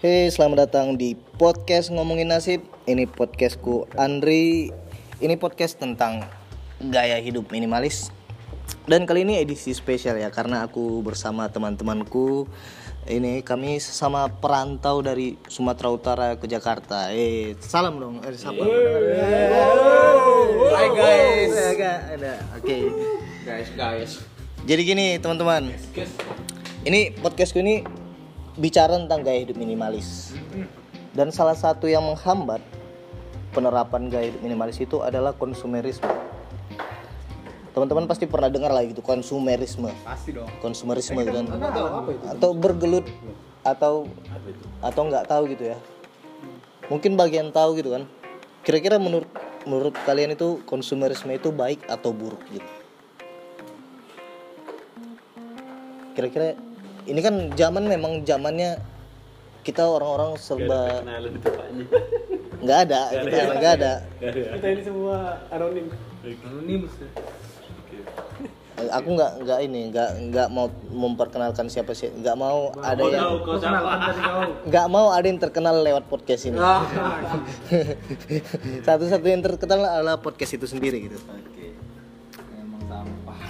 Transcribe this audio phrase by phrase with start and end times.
[0.00, 2.64] Hei, selamat datang di podcast ngomongin nasib.
[2.88, 4.72] Ini podcastku Andri.
[5.20, 6.24] Ini podcast tentang
[6.80, 8.08] gaya hidup minimalis.
[8.88, 12.48] Dan kali ini edisi spesial ya karena aku bersama teman-temanku.
[13.04, 17.12] Ini kami sesama perantau dari Sumatera Utara ke Jakarta.
[17.12, 18.24] Eh, salam dong.
[18.24, 18.64] Eh, sapa.
[20.80, 21.52] Hai guys.
[21.76, 22.40] Ada.
[22.56, 22.88] Oke.
[23.44, 24.10] Guys, guys.
[24.64, 25.68] Jadi gini, teman-teman.
[26.88, 27.99] Ini podcastku ini
[28.60, 30.36] bicara tentang gaya hidup minimalis.
[31.16, 32.60] Dan salah satu yang menghambat
[33.56, 36.06] penerapan gaya hidup minimalis itu adalah konsumerisme.
[37.70, 39.88] Teman-teman pasti pernah dengar lah gitu konsumerisme.
[40.04, 40.46] Pasti dong.
[40.60, 41.48] Konsumerisme kan.
[42.28, 43.08] Atau bergelut
[43.64, 44.04] atau
[44.84, 45.78] atau nggak tahu gitu ya.
[46.92, 48.04] Mungkin bagian tahu gitu kan.
[48.66, 49.30] Kira-kira menurut
[49.64, 52.70] menurut kalian itu konsumerisme itu baik atau buruk gitu?
[56.18, 56.58] Kira-kira
[57.08, 58.80] ini kan zaman memang zamannya
[59.60, 61.04] kita orang-orang serba
[62.60, 63.92] nggak ada kita nggak ada.
[64.20, 65.86] Kita ini semua anonim.
[66.44, 66.82] Anonim.
[68.80, 72.12] aku nggak nggak ini nggak nggak mau memperkenalkan siapa sih.
[72.12, 73.40] Nggak mau ada yang
[74.68, 76.60] nggak mau ada yang terkenal lewat podcast ini.
[78.88, 81.16] Satu-satu yang terkenal adalah podcast itu sendiri gitu.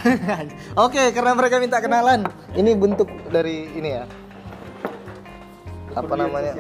[0.86, 2.24] oke karena mereka minta kenalan
[2.56, 4.04] ini bentuk dari ini ya
[5.94, 6.52] apa namanya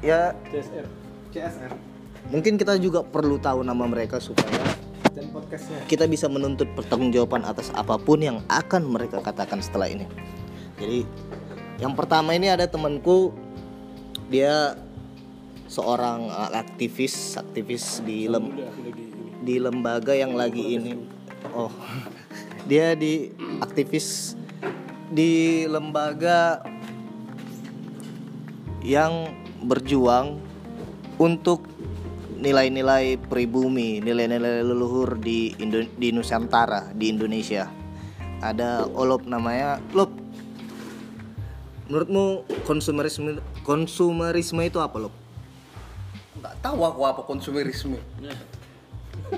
[0.00, 0.86] ya CSR.
[1.30, 1.72] CSR.
[2.32, 4.64] mungkin kita juga perlu tahu nama mereka supaya
[5.12, 5.84] Dan podcastnya.
[5.86, 10.08] kita bisa menuntut pertanggungjawaban atas apa pun yang akan mereka katakan setelah ini.
[10.80, 11.04] Jadi
[11.84, 13.36] yang pertama ini ada temanku
[14.32, 14.72] dia
[15.68, 18.56] seorang uh, aktivis aktivis di lem,
[19.44, 20.96] di lembaga yang lagi ini
[21.50, 21.74] oh
[22.70, 24.38] dia di aktivis
[25.12, 26.62] di lembaga
[28.82, 29.30] yang
[29.62, 30.40] berjuang
[31.20, 31.68] untuk
[32.42, 37.70] nilai-nilai pribumi, nilai-nilai leluhur di Indo- di Nusantara, di Indonesia.
[38.42, 39.78] Ada Olop namanya.
[39.94, 40.10] Lop.
[41.86, 45.14] Menurutmu konsumerisme konsumerisme itu apa, Lop?
[46.34, 48.02] Enggak tahu aku apa konsumerisme.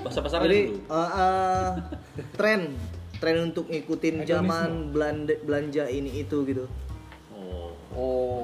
[0.03, 1.69] Bahasa pasar Jadi eh, eh,
[2.35, 2.61] tren
[3.19, 6.65] tren untuk ngikutin zaman belanja belanja ini itu gitu.
[7.31, 8.43] oh Oh,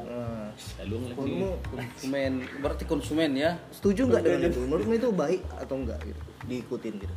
[0.80, 2.32] jalung lagi menurutmu konsumen.
[2.64, 3.60] Berarti konsumen ya.
[3.76, 4.60] setuju nggak dengan itu?
[4.64, 6.22] Menurutmu itu baik atau enggak gitu?
[6.48, 7.16] Diikutin gitu.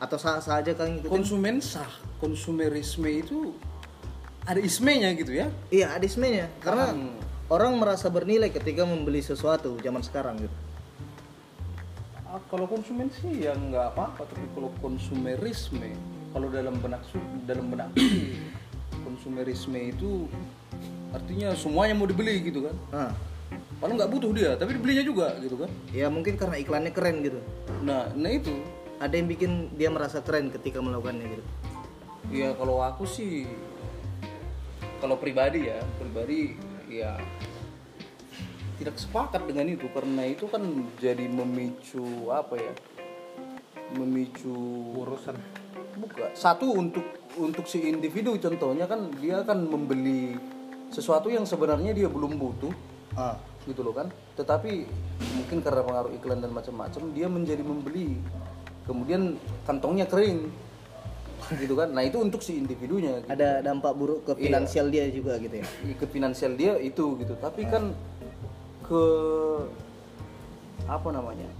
[0.00, 1.12] Atau sah sah aja kan ngikutin?
[1.12, 1.92] Konsumen sah.
[2.16, 3.52] Konsumerisme itu
[4.48, 5.52] ada ismenya gitu ya.
[5.68, 6.48] Iya, ada ismenya.
[6.64, 6.96] Karena
[7.52, 10.56] orang merasa bernilai ketika membeli sesuatu zaman sekarang gitu.
[12.36, 15.88] Ah, kalau konsumen sih ya nggak apa-apa, tapi kalau konsumerisme,
[16.36, 17.00] kalau dalam benak
[17.48, 17.88] dalam benak
[19.08, 20.28] konsumerisme itu
[21.16, 22.76] artinya semuanya mau dibeli gitu kan.
[22.92, 23.10] Nah,
[23.76, 25.68] Padahal nggak butuh dia, tapi dibelinya juga gitu kan.
[25.92, 27.40] ya mungkin karena iklannya keren gitu.
[27.84, 28.52] Nah, nah itu.
[28.96, 31.44] Ada yang bikin dia merasa keren ketika melakukannya gitu.
[32.32, 33.44] Ya kalau aku sih
[35.04, 36.56] kalau pribadi ya, pribadi
[36.88, 37.20] ya
[38.76, 40.62] tidak sepakat dengan itu karena itu kan
[40.96, 42.72] jadi memicu apa ya?
[43.94, 44.52] Memicu
[44.96, 45.36] Urusan.
[45.96, 47.00] bukan satu untuk
[47.40, 50.36] untuk si individu contohnya kan dia kan membeli
[50.88, 52.72] sesuatu yang sebenarnya dia belum butuh
[53.16, 54.84] Ah, gitu loh kan tetapi
[55.32, 58.20] mungkin karena pengaruh iklan dan macam-macam dia menjadi membeli
[58.84, 60.52] kemudian kantongnya kering
[61.56, 63.32] gitu kan nah itu untuk si individunya gitu.
[63.32, 64.42] ada dampak buruk ke Iya.
[64.52, 65.66] finansial dia juga gitu ya.
[65.96, 67.96] ke finansial dia itu gitu tapi kan
[68.86, 69.02] ke
[70.86, 71.50] apa namanya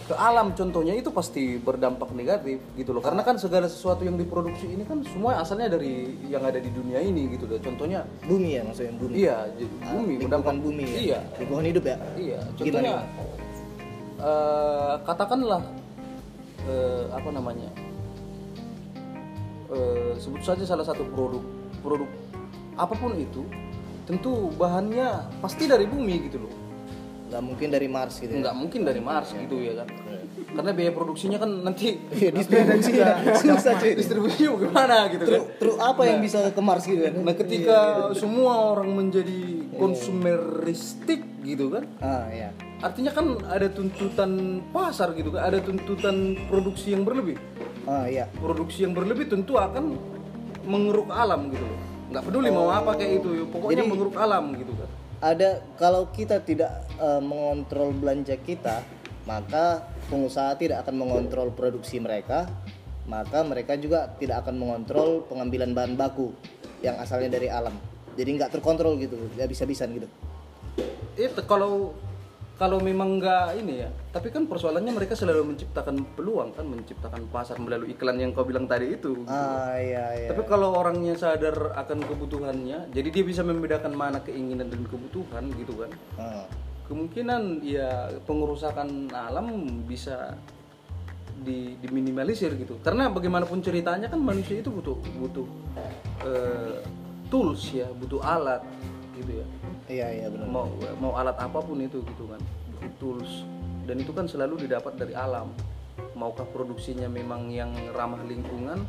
[0.00, 4.64] ke alam contohnya itu pasti berdampak negatif gitu loh karena kan segala sesuatu yang diproduksi
[4.64, 8.62] ini kan semua asalnya dari yang ada di dunia ini gitu loh contohnya Bumi ya
[8.64, 9.12] maksudnya bumi.
[9.14, 10.96] iya j- bumi Lingkungan berdampak bumi ya.
[10.96, 11.96] iya Lingkungan hidup ya.
[12.16, 13.26] Iya, contohnya gimana?
[14.18, 15.62] eh, katakanlah
[16.64, 17.68] eh, apa namanya?
[19.68, 21.44] eh, sebut saja salah satu produk
[21.84, 22.08] produk
[22.80, 23.44] apa pun itu
[24.08, 26.52] tentu bahannya pasti dari bumi gitu loh.
[27.28, 28.32] Nggak mungkin dari Mars gitu.
[28.32, 28.40] ya.
[28.40, 29.88] Nggak mungkin dari Mars gitu ya kan.
[30.48, 33.08] Karena biaya produksinya kan nanti Iya, distribusinya
[33.44, 33.92] susah cuy.
[33.92, 35.42] distribusinya bagaimana gitu kan.
[35.60, 37.14] Terus apa yang bisa ke Mars gitu kan?
[37.20, 37.78] Nah, ketika
[38.16, 42.48] semua orang menjadi konsumeristik gitu kan, Ah, ya.
[42.80, 44.30] Artinya kan ada tuntutan
[44.70, 47.36] pasar gitu kan, ada tuntutan produksi yang berlebih.
[47.84, 48.24] Ah, ya.
[48.34, 50.00] Produksi yang berlebih tentu akan
[50.64, 51.80] mengeruk alam gitu loh.
[52.08, 54.88] Nggak peduli mau apa kayak itu, pokoknya Jadi- mengeruk alam gitu kan.
[55.18, 58.86] ada kalau kita tidak eh, mengontrol belanja kita
[59.26, 62.46] maka pengusaha tidak akan mengontrol produksi mereka
[63.04, 66.32] maka mereka juga tidak akan mengontrol pengambilan bahan baku
[66.80, 67.74] yang asalnya dari alam
[68.14, 70.06] jadi nggak terkontrol gitu nggak bisa-bisan gitu
[71.18, 71.98] itu kalau
[72.58, 77.56] kalau memang nggak ini ya tapi kan persoalannya mereka selalu menciptakan peluang kan menciptakan pasar
[77.62, 80.28] melalui iklan yang kau bilang tadi itu ah iya iya.
[80.34, 85.72] Tapi kalau orangnya sadar akan kebutuhannya jadi dia bisa membedakan mana keinginan dan kebutuhan gitu
[85.78, 85.90] kan.
[86.18, 86.46] Ah.
[86.88, 89.52] kemungkinan ya pengerusakan alam
[89.84, 90.32] bisa
[91.44, 92.80] di, diminimalisir gitu.
[92.80, 95.44] Karena bagaimanapun ceritanya kan manusia itu butuh butuh
[96.24, 96.80] eh,
[97.28, 98.64] tools ya butuh alat
[99.20, 99.46] gitu ya
[99.88, 100.46] iya iya benar.
[100.48, 100.68] Mau
[101.00, 102.40] mau alat apa pun itu gitu kan.
[103.02, 103.44] Tools.
[103.88, 105.50] Dan itu kan selalu didapat dari alam.
[106.14, 108.84] Maukah produksinya memang yang ramah lingkungan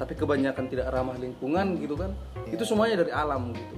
[0.00, 2.16] tapi kebanyakan tidak ramah lingkungan gitu kan?
[2.48, 3.76] Itu semuanya dari alam gitu.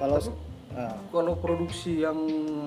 [0.00, 0.16] Kalau
[0.72, 2.16] ah, kalau produksi yang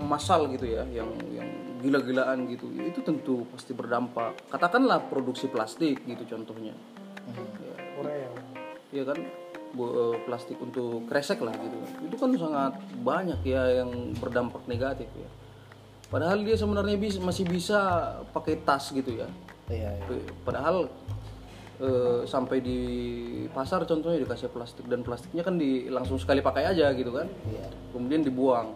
[0.05, 1.49] massal gitu ya yang yang
[1.79, 4.37] gila-gilaan gitu itu tentu pasti berdampak.
[4.51, 6.75] Katakanlah produksi plastik gitu contohnya.
[7.29, 7.43] Ya,
[7.97, 8.29] Korea.
[8.89, 9.17] ya kan
[10.25, 11.77] plastik untuk kresek lah gitu.
[12.09, 15.29] Itu kan sangat banyak ya yang berdampak negatif ya.
[16.09, 17.79] Padahal dia sebenarnya bis- masih bisa
[18.33, 19.29] pakai tas gitu ya.
[19.69, 20.33] Iya iya.
[20.41, 20.89] Padahal
[21.77, 22.79] eh, sampai di
[23.53, 27.29] pasar contohnya dikasih plastik dan plastiknya kan di langsung sekali pakai aja gitu kan.
[27.45, 27.67] Iya.
[27.93, 28.73] kemudian dibuang.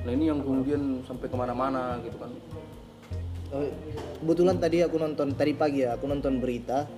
[0.00, 2.32] Nah ini yang kemudian sampai ke mana-mana gitu kan.
[3.50, 3.66] Oh,
[4.22, 6.88] kebetulan tadi aku nonton tadi pagi ya aku nonton berita.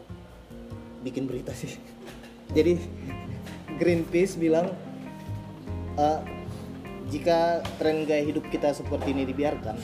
[1.03, 1.75] Bikin berita sih.
[2.57, 2.79] Jadi
[3.83, 4.71] Greenpeace bilang
[5.99, 6.21] eh,
[7.11, 9.75] jika tren gaya hidup kita seperti ini dibiarkan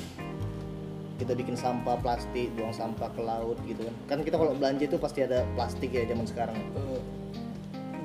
[1.19, 3.95] kita bikin sampah plastik buang sampah ke laut gitu kan.
[4.07, 6.55] Kan kita kalau belanja itu pasti ada plastik ya zaman sekarang.
[6.55, 7.03] Eh,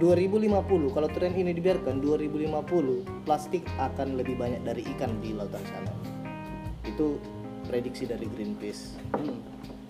[0.01, 5.94] 2050 kalau tren ini dibiarkan 2050 plastik akan lebih banyak dari ikan di lautan sana.
[6.90, 7.22] Itu
[7.69, 8.98] prediksi dari Greenpeace.
[9.13, 9.40] Hmm.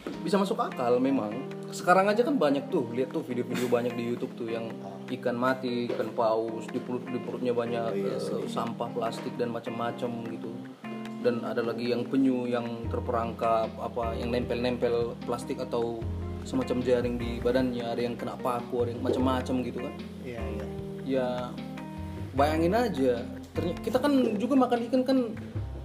[0.04, 1.32] bisa masuk akal memang
[1.74, 4.70] sekarang aja kan banyak tuh lihat tuh video-video banyak di YouTube tuh yang
[5.10, 10.54] ikan mati ikan paus di perut di perutnya banyak eh, sampah plastik dan macam-macam gitu.
[11.26, 15.98] Dan ada lagi yang penyu yang terperangkap apa yang nempel-nempel plastik atau
[16.46, 19.94] semacam jaring di badannya ada yang kena paku ada yang macam-macam gitu kan.
[20.22, 20.66] Iya iya.
[21.04, 21.28] Ya
[22.38, 23.14] bayangin aja
[23.54, 25.18] kita kan juga makan ikan kan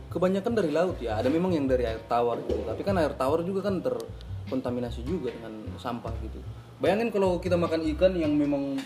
[0.08, 3.44] kebanyakan dari laut ya ada memang yang dari air tawar gitu tapi kan air tawar
[3.44, 3.84] juga kan
[4.48, 6.40] terkontaminasi juga dengan sampah gitu.
[6.80, 8.80] Bayangin kalau kita makan ikan yang memang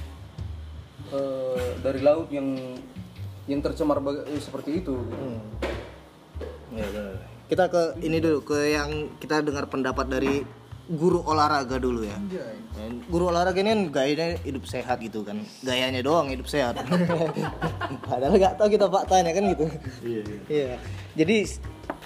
[1.15, 2.59] eh, dari laut yang
[3.47, 5.15] yang tercemar baga- eh, seperti itu gitu.
[5.15, 5.39] Hmm.
[6.75, 7.15] Iya, benar.
[7.53, 10.41] kita ke ini dulu ke yang kita dengar pendapat dari
[10.89, 12.17] guru olahraga dulu ya.
[12.75, 15.39] Dan guru olahraga ini kan gayanya hidup sehat gitu kan.
[15.63, 16.81] Gayanya doang hidup sehat.
[18.09, 19.67] Padahal nggak tahu kita faktanya kan gitu.
[20.49, 20.81] Iya.
[21.13, 21.37] Jadi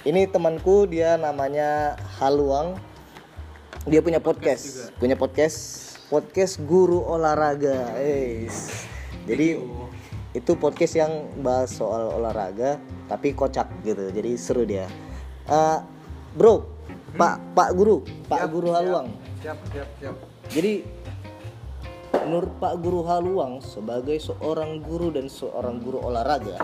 [0.03, 2.75] ini temanku dia namanya Haluang
[3.87, 5.87] dia punya podcast, punya podcast.
[6.07, 7.95] Podcast guru olahraga.
[7.99, 8.87] Eis.
[9.27, 9.59] jadi
[10.31, 14.11] itu podcast yang bahas soal olahraga tapi kocak gitu.
[14.11, 14.87] Jadi seru dia.
[15.47, 15.79] Eh,
[16.35, 16.67] bro
[17.15, 18.03] pak pak guru.
[18.27, 19.07] Pak guru Haluang.
[19.39, 20.15] Siap, siap, siap.
[20.51, 20.83] jadi
[22.27, 26.59] menurut Pak Guru Haluang sebagai seorang guru dan seorang guru olahraga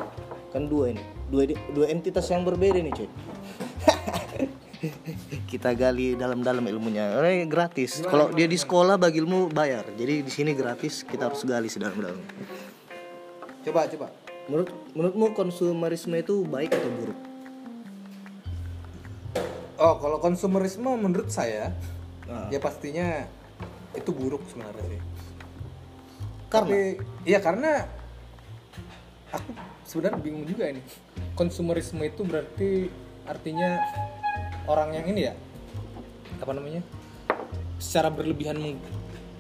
[0.52, 1.04] kan dua ini.
[1.32, 3.08] Dua dua entitas yang berbeda nih cuy
[5.46, 10.32] kita gali dalam-dalam ilmunya Eh, gratis kalau dia di sekolah bagi ilmu bayar jadi di
[10.32, 12.20] sini gratis kita harus gali sedalam-dalam
[13.64, 14.08] Coba, coba.
[14.44, 17.20] menurut menurutmu konsumerisme itu baik atau buruk
[19.76, 21.74] Oh, kalau konsumerisme menurut saya
[22.24, 22.48] Ah.
[22.48, 23.28] ya pastinya
[23.92, 25.02] itu buruk sebenarnya sih.
[26.48, 26.80] karena Tapi
[27.28, 27.84] iya karena
[29.28, 29.52] aku
[29.84, 30.80] sebenarnya bingung juga ini.
[31.36, 32.88] Konsumerisme itu berarti
[33.28, 33.76] artinya
[34.68, 35.34] orang yang ini ya
[36.40, 36.82] apa namanya?
[37.80, 38.60] Secara berlebihan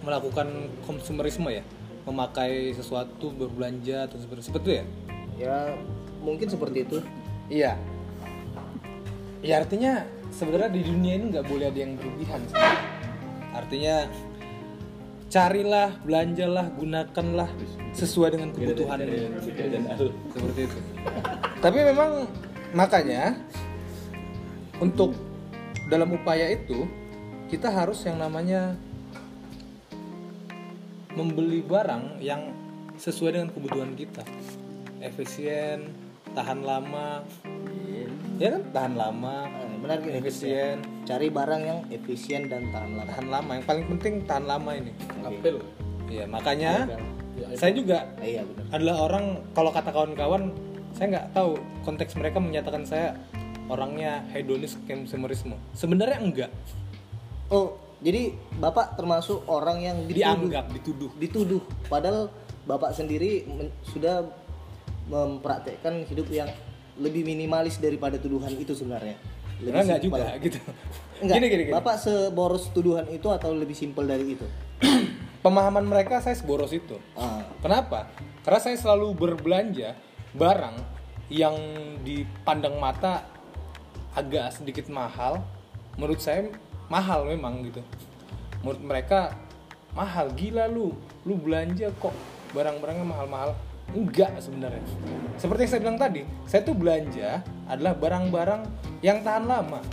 [0.04, 1.64] melakukan konsumerisme ya,
[2.08, 4.86] memakai sesuatu berbelanja atau seperti seperti itu ya.
[5.34, 5.56] ya
[6.24, 6.98] mungkin seperti itu
[7.52, 7.76] Iya.
[9.44, 12.40] Ya artinya sebenarnya di dunia ini nggak boleh ada yang berlebihan.
[12.48, 12.56] sih.
[13.52, 14.08] Artinya
[15.28, 17.50] carilah, belanjalah, gunakanlah
[17.92, 18.98] sesuai dengan kebutuhan
[20.32, 20.80] seperti itu.
[21.60, 22.12] Tapi memang
[22.72, 23.36] makanya
[24.82, 25.14] untuk
[25.92, 26.88] dalam upaya itu
[27.52, 28.74] kita harus yang namanya
[31.14, 32.50] membeli barang yang
[32.98, 34.26] sesuai dengan kebutuhan kita.
[35.04, 35.94] Efisien
[36.34, 37.22] tahan lama.
[38.42, 38.64] Ya kan?
[38.74, 40.82] Tahan lama Eh, benar gini efisien.
[41.06, 43.06] Cari barang yang efisien dan tahan lama.
[43.14, 43.52] Tahan lama.
[43.62, 44.92] Yang paling penting tahan lama ini.
[45.22, 45.58] Apel.
[46.14, 46.86] iya makanya
[47.58, 48.64] saya juga iya benar.
[48.70, 49.26] adalah orang
[49.58, 50.54] kalau kata kawan-kawan
[50.94, 53.18] saya nggak tahu konteks mereka menyatakan saya
[53.68, 56.52] orangnya hedonis konsumerisme sebenarnya enggak
[57.54, 62.34] Oh, jadi Bapak termasuk orang yang dituduh, dianggap dituduh dituduh padahal
[62.66, 64.26] bapak sendiri men- sudah
[65.06, 66.50] mempraktekkan hidup yang
[66.98, 69.18] lebih minimalis daripada tuduhan itu sebenarnya.
[69.60, 70.20] Karena nggak simpel.
[70.20, 70.58] juga gitu.
[71.22, 71.36] Enggak.
[71.38, 71.74] Gini, gini, gini.
[71.74, 74.46] Bapak seboros tuduhan itu atau lebih simpel dari itu?
[75.44, 76.96] Pemahaman mereka saya seboros itu.
[77.14, 78.08] Ah, Kenapa?
[78.44, 79.96] Karena saya selalu berbelanja
[80.34, 80.76] barang
[81.28, 81.56] yang
[82.02, 83.24] dipandang mata
[84.14, 85.42] agak sedikit mahal.
[85.98, 86.50] Menurut saya
[86.90, 87.82] mahal memang gitu.
[88.66, 89.38] Menurut mereka
[89.94, 90.94] mahal gila lu.
[91.26, 92.14] Lu belanja kok
[92.54, 93.52] barang-barangnya mahal-mahal.
[93.94, 94.82] Enggak sebenarnya.
[95.38, 98.62] Seperti yang saya bilang tadi, saya tuh belanja adalah barang-barang
[99.04, 99.84] yang tahan lama.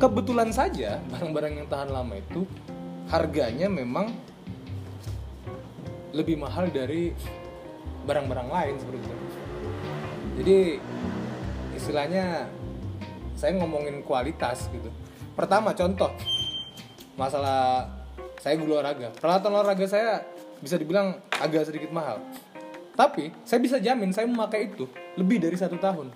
[0.00, 2.48] Kebetulan saja barang-barang yang tahan lama itu
[3.10, 4.14] harganya memang
[6.14, 7.12] lebih mahal dari
[8.08, 9.16] barang-barang lain seperti itu.
[10.40, 10.58] Jadi
[11.76, 12.48] istilahnya
[13.40, 14.92] saya ngomongin kualitas gitu.
[15.32, 16.12] Pertama contoh
[17.16, 17.88] masalah
[18.36, 19.08] saya guru olahraga.
[19.16, 20.20] Peralatan olahraga saya
[20.60, 22.20] bisa dibilang agak sedikit mahal.
[22.92, 24.84] Tapi saya bisa jamin saya memakai itu
[25.16, 26.12] lebih dari satu tahun.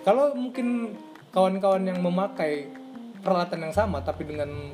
[0.00, 0.96] Kalau mungkin
[1.28, 2.72] kawan-kawan yang memakai
[3.20, 4.72] peralatan yang sama tapi dengan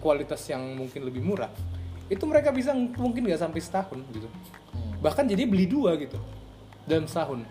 [0.00, 1.52] kualitas yang mungkin lebih murah,
[2.08, 4.28] itu mereka bisa mungkin nggak sampai setahun gitu.
[5.04, 6.16] Bahkan jadi beli dua gitu
[6.88, 7.44] dalam setahun,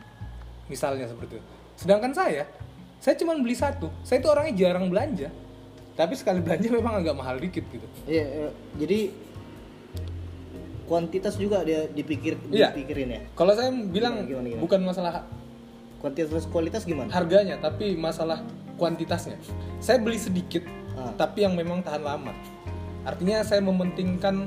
[0.66, 1.46] misalnya seperti itu.
[1.78, 2.50] Sedangkan saya,
[2.98, 3.88] saya cuma beli satu.
[4.02, 5.30] Saya itu orangnya jarang belanja,
[5.94, 7.88] tapi sekali belanja memang agak mahal dikit gitu.
[8.06, 8.50] iya, iya.
[8.76, 9.00] jadi
[10.88, 12.72] kuantitas juga dia dipikir Iya.
[12.72, 13.22] dipikirin ya.
[13.36, 14.62] Kalau saya bilang Gimana, gimana, gimana?
[14.64, 15.14] bukan masalah
[15.98, 17.10] Kuantitas kualitas gimana?
[17.10, 18.40] harganya tapi masalah
[18.78, 19.36] kuantitasnya
[19.80, 20.62] saya beli sedikit
[20.94, 21.10] Ah.
[21.14, 22.34] tapi yang memang tahan lama
[23.02, 24.46] artinya saya mementingkan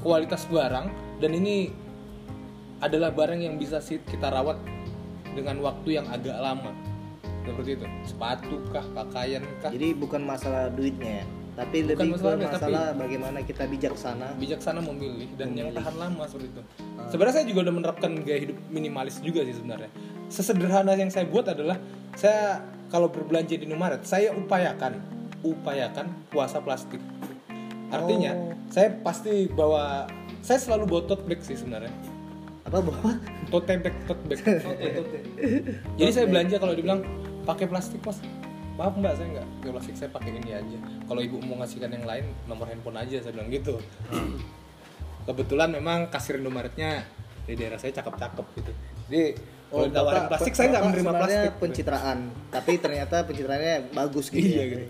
[0.00, 1.70] kualitas barang dan ini
[2.78, 4.58] adalah barang yang bisa kita rawat
[5.34, 6.70] dengan waktu yang agak lama
[7.44, 12.14] seperti itu sepatu kah pakaian kah Jadi bukan masalah duitnya ya, tapi Bukan lebih ke
[12.16, 14.26] masalah duit, masalah bagaimana kita bijaksana.
[14.38, 16.62] bijaksana memilih dan yang tahan lama seperti itu.
[16.96, 17.08] Ah.
[17.10, 19.90] Sebenarnya saya juga udah menerapkan gaya hidup minimalis juga sih sebenarnya.
[20.26, 21.76] Sesederhana yang saya buat adalah
[22.16, 25.00] saya kalau berbelanja di Indomaret, saya upayakan
[25.42, 27.00] upayakan puasa plastik.
[27.90, 28.56] Artinya, Oh.
[28.68, 30.08] saya pasti bawa
[30.40, 31.92] saya selalu bawa tote bag sih sebenarnya.
[32.64, 33.20] Apa bawa?
[33.52, 34.40] Tote bag, tote bag.
[36.00, 37.04] Jadi saya belanja kalau dibilang
[37.42, 38.18] pakai plastik mas,
[38.78, 40.78] maaf mbak saya nggak pakai plastik saya pakai ini aja.
[41.06, 43.76] Kalau ibu mau ngasihkan yang lain nomor handphone aja saya bilang gitu.
[45.22, 47.06] Kebetulan memang kasir Indomaretnya
[47.46, 48.72] di daerah saya cakep-cakep gitu.
[49.06, 49.24] Jadi
[49.72, 51.42] kalau ditawarin Bapak- plastik saya nggak menerima plastik.
[51.42, 51.58] gitu.
[51.62, 52.18] pencitraan,
[52.50, 54.46] tapi ternyata pencitraannya bagus gitu.
[54.46, 54.66] Iya ya.
[54.74, 54.84] gitu.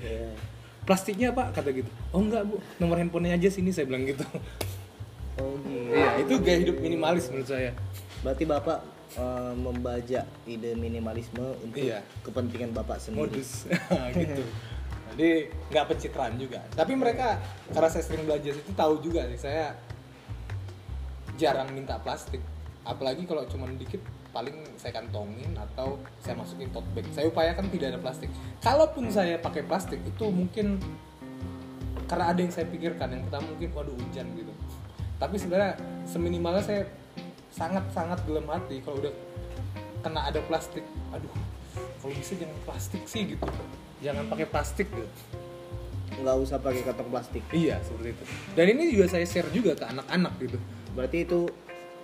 [0.82, 1.90] Plastiknya pak kata gitu.
[2.11, 4.26] Oh enggak bu, nomor handphonenya aja sini saya bilang gitu.
[5.38, 5.94] Oh gitu.
[5.94, 7.71] Iya itu gaya hidup minimalis menurut saya.
[8.26, 8.78] Berarti Bapak
[9.14, 12.00] eh, membajak ide minimalisme untuk Iya.
[12.23, 13.28] kepentingan Bapak sendiri.
[13.28, 13.69] modus.
[14.16, 14.42] Gitu.
[15.12, 15.31] Jadi
[15.69, 16.64] nggak pencitraan juga.
[16.73, 17.37] Tapi mereka
[17.69, 19.37] karena saya sering belajar itu tahu juga sih.
[19.38, 19.76] Saya
[21.37, 22.40] jarang minta plastik.
[22.83, 24.00] Apalagi kalau cuma dikit
[24.33, 27.04] paling saya kantongin atau saya masukin tote bag.
[27.12, 28.33] Saya upayakan tidak ada plastik.
[28.64, 30.81] Kalaupun saya pakai plastik itu mungkin
[32.09, 33.12] karena ada yang saya pikirkan.
[33.12, 34.52] Yang pertama mungkin waduh hujan gitu.
[35.21, 35.76] Tapi sebenarnya
[36.09, 36.83] seminimalnya saya
[37.52, 39.12] sangat sangat dalam hati kalau udah
[40.00, 41.30] kena ada plastik aduh
[41.99, 43.44] kalau bisa jangan plastik sih gitu
[44.00, 45.09] jangan pakai plastik gitu
[46.12, 47.40] Nggak usah pakai kantong plastik.
[47.50, 50.59] iya seperti itu dan ini juga saya share juga ke anak-anak gitu
[50.92, 51.40] Berarti itu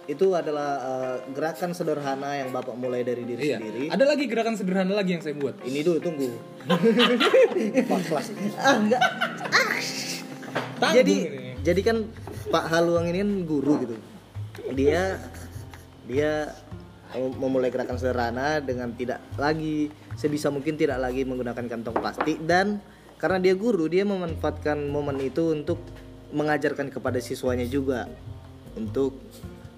[0.09, 3.93] itu adalah eh, gerakan sederhana yang Bapak mulai dari diri iya sendiri.
[3.93, 6.28] ada lagi gerakan sederhana lagi yang saya buat Ini dulu tunggu.
[8.59, 9.02] ah enggak.
[10.78, 11.50] Tanggung jadi ini.
[11.61, 11.97] jadi kan
[12.49, 13.97] Pak Haluang ini kan guru gitu.
[14.73, 15.21] Dia
[16.09, 16.57] dia
[17.12, 22.41] mem- memulai gerakan sederhana dengan tidak lagi sebisa mungkin tidak lagi menggunakan kantong plastik.
[22.43, 22.81] Dan
[23.21, 25.79] karena dia guru dia memanfaatkan momen itu untuk
[26.33, 28.09] mengajarkan kepada siswanya juga.
[28.75, 29.21] Untuk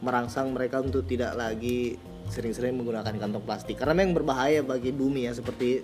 [0.00, 1.99] merangsang mereka untuk tidak lagi
[2.30, 3.76] sering-sering menggunakan kantong plastik.
[3.76, 5.82] Karena memang berbahaya bagi bumi ya seperti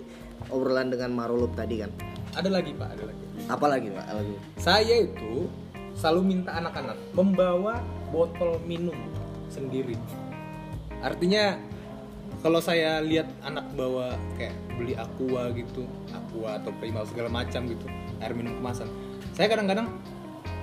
[0.49, 1.91] obrolan dengan Marulup tadi kan.
[2.37, 3.23] Ada lagi pak ada lagi.
[3.49, 4.05] Apalagi pak?
[4.13, 4.35] Lagi?
[4.61, 5.49] Saya itu
[5.97, 7.81] selalu minta anak-anak membawa
[8.13, 8.93] botol minum
[9.49, 9.97] sendiri
[11.01, 11.59] artinya
[12.41, 17.85] kalau saya lihat anak bawa kayak beli aqua gitu aqua atau prima segala macam gitu
[18.21, 18.89] air minum kemasan
[19.33, 19.89] saya kadang-kadang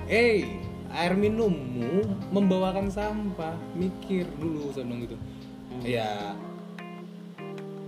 [0.07, 0.47] eh
[0.95, 3.57] air minummu membawakan sampah.
[3.75, 5.17] Mikir dulu saya bilang gitu
[5.83, 6.35] ya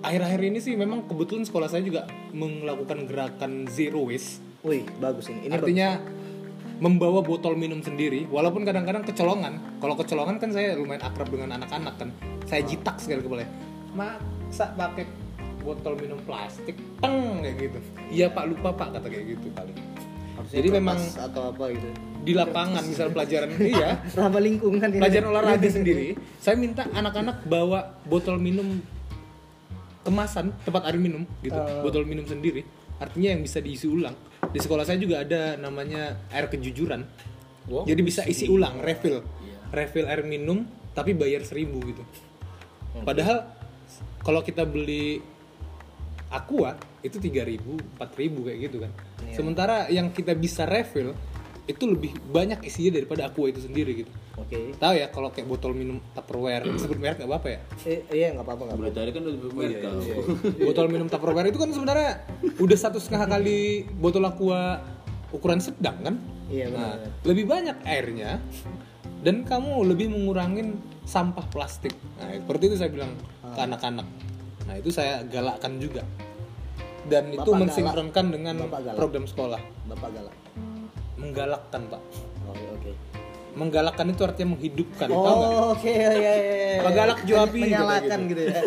[0.04, 4.40] akhir-akhir ini sih memang kebetulan sekolah saya juga melakukan gerakan zero waste.
[4.64, 5.48] Wih, bagus ini.
[5.48, 5.90] Ini artinya
[6.78, 9.82] membawa botol minum sendiri walaupun kadang-kadang kecolongan.
[9.82, 12.10] Kalau kecolongan kan saya lumayan akrab dengan anak-anak kan.
[12.46, 13.46] Saya jitak sekali kepala.
[13.98, 15.06] Masa pakai
[15.66, 16.78] botol minum plastik.
[17.02, 17.80] Teng kayak gitu.
[18.14, 19.78] Iya pak lupa pak kata kayak gitu paling
[20.48, 21.90] Jadi memang atau apa gitu.
[22.22, 23.98] di lapangan misal pelajaran iya.
[24.14, 28.78] Ramah lingkungan pelajaran olahraga sendiri saya minta anak-anak bawa botol minum
[30.06, 31.58] kemasan tempat air minum gitu.
[31.82, 32.64] Botol minum sendiri.
[33.02, 34.14] Artinya yang bisa diisi ulang
[34.54, 37.04] di sekolah saya juga ada namanya air kejujuran.
[37.68, 39.20] Jadi bisa isi ulang refill.
[39.76, 40.64] Refill air minum
[40.96, 42.04] tapi bayar seribu gitu.
[43.04, 43.46] Padahal
[44.24, 45.20] kalau kita beli
[46.28, 48.92] aqua itu 3000 4000 kayak gitu kan.
[49.36, 51.12] Sementara yang kita bisa refill
[51.68, 54.12] itu lebih banyak isinya daripada aqua itu sendiri gitu.
[54.40, 54.72] Oke.
[54.80, 57.60] Tahu ya kalau kayak botol minum Tupperware sebut merek nggak apa-apa ya?
[57.84, 58.96] Eh, iya nggak apa-apa nggak apa-apa.
[58.96, 60.00] tadi kan udah merek tahu.
[60.72, 62.12] botol minum Tupperware itu kan sebenarnya
[62.56, 64.80] udah satu setengah kali botol aqua
[65.36, 66.16] ukuran sedang kan?
[66.48, 66.88] Iya benar.
[66.88, 66.96] nah,
[67.28, 68.40] lebih banyak airnya
[69.28, 71.92] dan kamu lebih mengurangin sampah plastik.
[72.16, 73.12] Nah seperti itu saya bilang
[73.44, 74.08] ke anak-anak.
[74.72, 76.08] Nah itu saya galakkan juga.
[77.08, 79.00] Dan itu Bapak mensinkronkan dengan Bapak galak.
[79.00, 79.60] program sekolah.
[79.88, 80.47] Bapak galak
[81.18, 82.02] menggalakkan pak.
[82.46, 82.92] Oh iya, oke.
[83.58, 88.42] Menggalakkan itu artinya menghidupkan oh oke iya iya iya Pak Galak Juapi, menyalakan kata gitu
[88.46, 88.54] ya.
[88.54, 88.64] Iya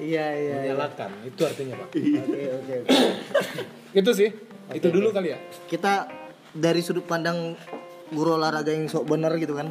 [0.00, 0.56] iya iya.
[0.64, 1.88] menyalakan itu artinya pak.
[1.92, 2.94] Oke oke oke.
[3.92, 4.32] Itu sih.
[4.72, 5.38] Itu dulu kali ya?
[5.68, 6.08] Kita
[6.56, 7.52] dari sudut pandang
[8.10, 9.68] guru olahraga yang sok bener gitu kan.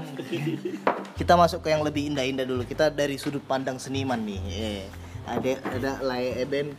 [1.17, 2.61] Kita masuk ke yang lebih indah-indah dulu.
[2.61, 4.41] Kita dari sudut pandang seniman nih.
[4.53, 4.85] Eh,
[5.25, 6.77] ada ada Lai Eben.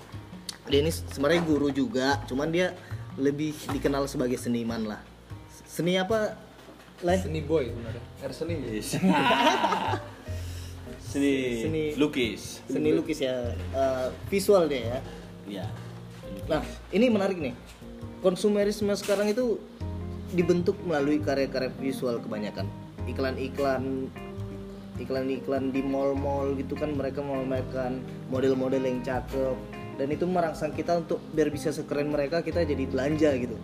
[0.71, 2.71] Dia ini sebenarnya guru juga cuman dia
[3.19, 5.10] lebih dikenal sebagai seniman lah
[5.81, 6.37] seni apa?
[7.01, 8.03] Lai seni boy sebenarnya.
[8.21, 8.55] Air seni.
[11.11, 12.63] Seni, Seni- lukis.
[12.71, 13.51] seni lukis ya.
[13.75, 14.99] Eh, visual deh ya.
[15.51, 15.67] Ya.
[16.47, 16.63] Nah,
[16.95, 17.51] ini menarik nih.
[18.23, 19.59] Konsumerisme sekarang itu
[20.31, 22.71] dibentuk melalui karya-karya visual kebanyakan.
[23.11, 24.07] Iklan-iklan
[25.03, 27.99] iklan-iklan di mall-mall gitu kan mereka memamerkan
[28.31, 29.59] model-model yang cakep.
[29.99, 33.59] Dan itu merangsang kita untuk biar bisa sekeren mereka kita jadi belanja gitu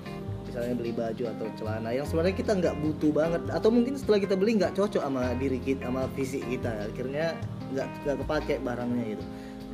[0.56, 3.42] misalnya beli baju atau celana yang sebenarnya kita nggak butuh banget.
[3.52, 6.88] Atau mungkin setelah kita beli nggak cocok sama diri kita sama fisik kita.
[6.88, 7.36] Akhirnya
[7.76, 9.24] nggak nggak kepake barangnya gitu.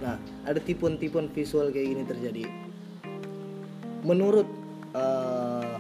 [0.03, 2.45] Nah ada tipuan-tipuan visual kayak gini terjadi.
[4.03, 4.51] Menurut
[4.99, 5.79] eh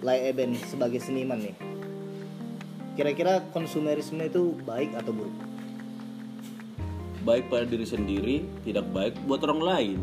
[0.00, 1.56] Lai Eben sebagai seniman nih
[2.96, 5.36] kira-kira konsumerisme itu baik atau buruk?
[7.20, 9.98] Baik pada diri sendiri, tidak baik buat orang lain.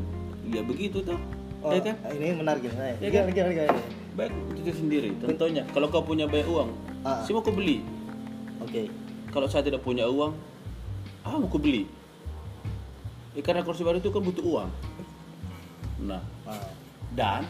[0.54, 1.41] Ya begitu tuh.
[1.62, 1.96] Oh, ya kan?
[2.14, 3.34] ini menarik Ya Gimana, kan?
[3.34, 3.82] gimana, gimana?
[4.12, 5.10] Baik untuk diri sendiri.
[5.18, 6.70] Contohnya, kalau kau punya banyak uang,
[7.02, 7.24] Ah.
[7.26, 7.82] semua kau beli.
[8.62, 8.90] oke
[9.32, 10.36] Kalau saya tidak punya uang,
[11.24, 11.88] ah mau kau beli.
[13.32, 14.70] Ya, karena kursi baru itu kan butuh uang.
[16.04, 16.68] Nah, Ah,
[17.16, 17.48] dan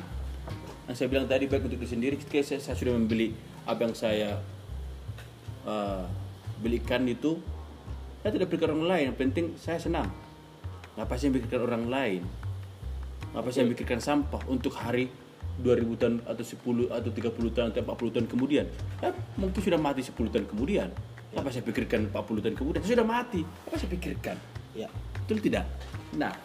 [0.86, 3.32] yang saya bilang tadi baik untuk diri sendiri ketika saya, saya sudah membeli
[3.63, 4.38] apa yang saya
[5.62, 6.04] eh,
[6.60, 7.38] belikan itu
[8.21, 10.10] saya tidak pikirkan orang lain yang penting saya senang
[10.93, 12.21] ngapa saya pikirkan orang lain
[13.32, 15.08] ngapa saya pikirkan sampah untuk hari
[15.62, 18.65] 2000 tahun atau 10 atau 30 tahun atau 40 tahun kemudian?
[19.04, 20.89] Eh, mungkin sudah mati 10 tahun kemudian.
[21.32, 22.82] Apa saya pikirkan 40 tahun kemudian?
[22.84, 23.46] Sudah mati.
[23.67, 24.36] Apa saya pikirkan?
[24.76, 24.91] Ya.
[25.24, 25.63] Betul tidak?
[26.20, 26.36] Nah,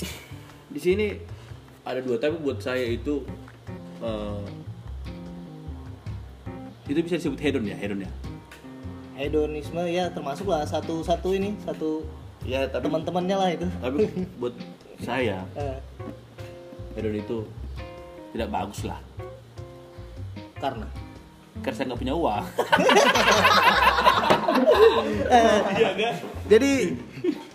[0.74, 1.12] di sini
[1.84, 3.24] ada dua tapi buat saya itu
[4.00, 4.44] eh,
[6.88, 8.12] itu bisa disebut hedon ya, hedon ya.
[9.18, 12.06] hedonisme ya termasuk lah satu satu ini satu
[12.46, 13.66] Ya, tapi teman-temannya lah itu.
[13.82, 14.06] tapi
[14.40, 14.54] buat
[15.02, 15.44] saya.
[15.54, 15.78] Eh,
[16.98, 17.46] hedon itu
[18.34, 19.00] tidak bagus lah.
[20.58, 20.86] karena?
[21.62, 22.44] Karena saya nggak punya uang.
[26.50, 26.72] jadi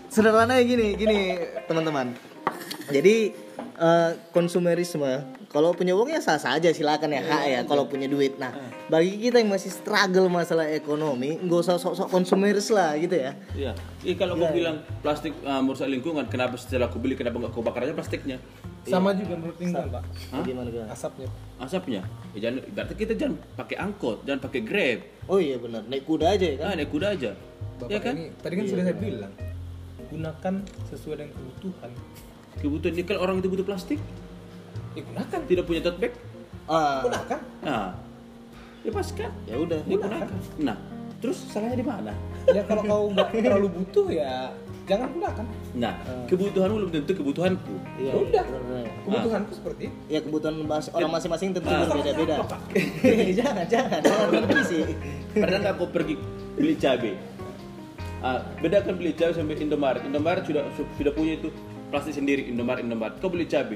[0.08, 1.18] sederhananya gini gini
[1.68, 2.16] teman-teman.
[2.88, 3.32] Jadi
[3.80, 8.10] eh, konsumerisme kalau punya uang ya sah sah aja silakan ya hak ya kalau punya
[8.10, 8.34] duit.
[8.42, 8.50] Nah
[8.90, 13.38] bagi kita yang masih struggle masalah ekonomi nggak usah sok-sok konsumeris lah gitu ya.
[13.54, 13.72] Iya.
[14.02, 17.62] Iya kalau kau bilang plastik eh, merusak lingkungan, kenapa setelah aku beli kenapa nggak kau
[17.62, 18.42] bakar aja plastiknya?
[18.84, 20.04] sama juga menurut lingkungan pak.
[20.44, 20.88] Gimana gimana?
[20.92, 21.28] Asapnya.
[21.56, 22.00] Asapnya.
[22.36, 24.98] Ya, jangan berarti kita jangan pakai angkot, jangan pakai grab.
[25.24, 25.88] oh iya benar.
[25.88, 26.66] Naik kuda aja ya kan?
[26.68, 27.30] Ah, naik kuda aja.
[27.74, 28.14] bapak ya kan?
[28.14, 29.32] ini tadi kan sudah saya bilang
[30.12, 30.54] gunakan
[30.92, 31.90] sesuai dengan kebutuhan.
[32.60, 33.98] Kebutuhan ini kan orang itu butuh plastik,
[34.94, 36.12] ya gunakan tidak punya tote bag.
[36.64, 37.88] ah gunakan Nah,
[38.82, 39.30] lepaskan.
[39.44, 40.28] ya udah Digunakan.
[40.58, 40.76] Nah,
[41.18, 42.12] terus salahnya di mana?
[42.46, 44.52] ya kalau kau nggak terlalu butuh ya
[44.84, 45.94] jangan gunakan Nah,
[46.26, 47.74] kebutuhanmu belum tentu kebutuhanku.
[47.96, 48.44] iya Ya udah.
[48.44, 48.86] benar.
[49.02, 51.88] kebutuhanku seperti itu ya kebutuhan bahas orang masing-masing tentu Ah.
[51.88, 52.36] berbeda-beda
[53.40, 54.80] jangan jangan jangan bervisi
[55.34, 56.14] Pernah nggak kau pergi
[56.54, 57.14] beli cabai?
[58.20, 60.00] Ah, bedakan beli cabai sampai Indomaret.
[60.02, 61.48] Indomaret sudah su- sudah punya itu
[61.90, 63.18] plastik sendiri Indomaret Indomaret.
[63.18, 63.74] Kau beli cabai,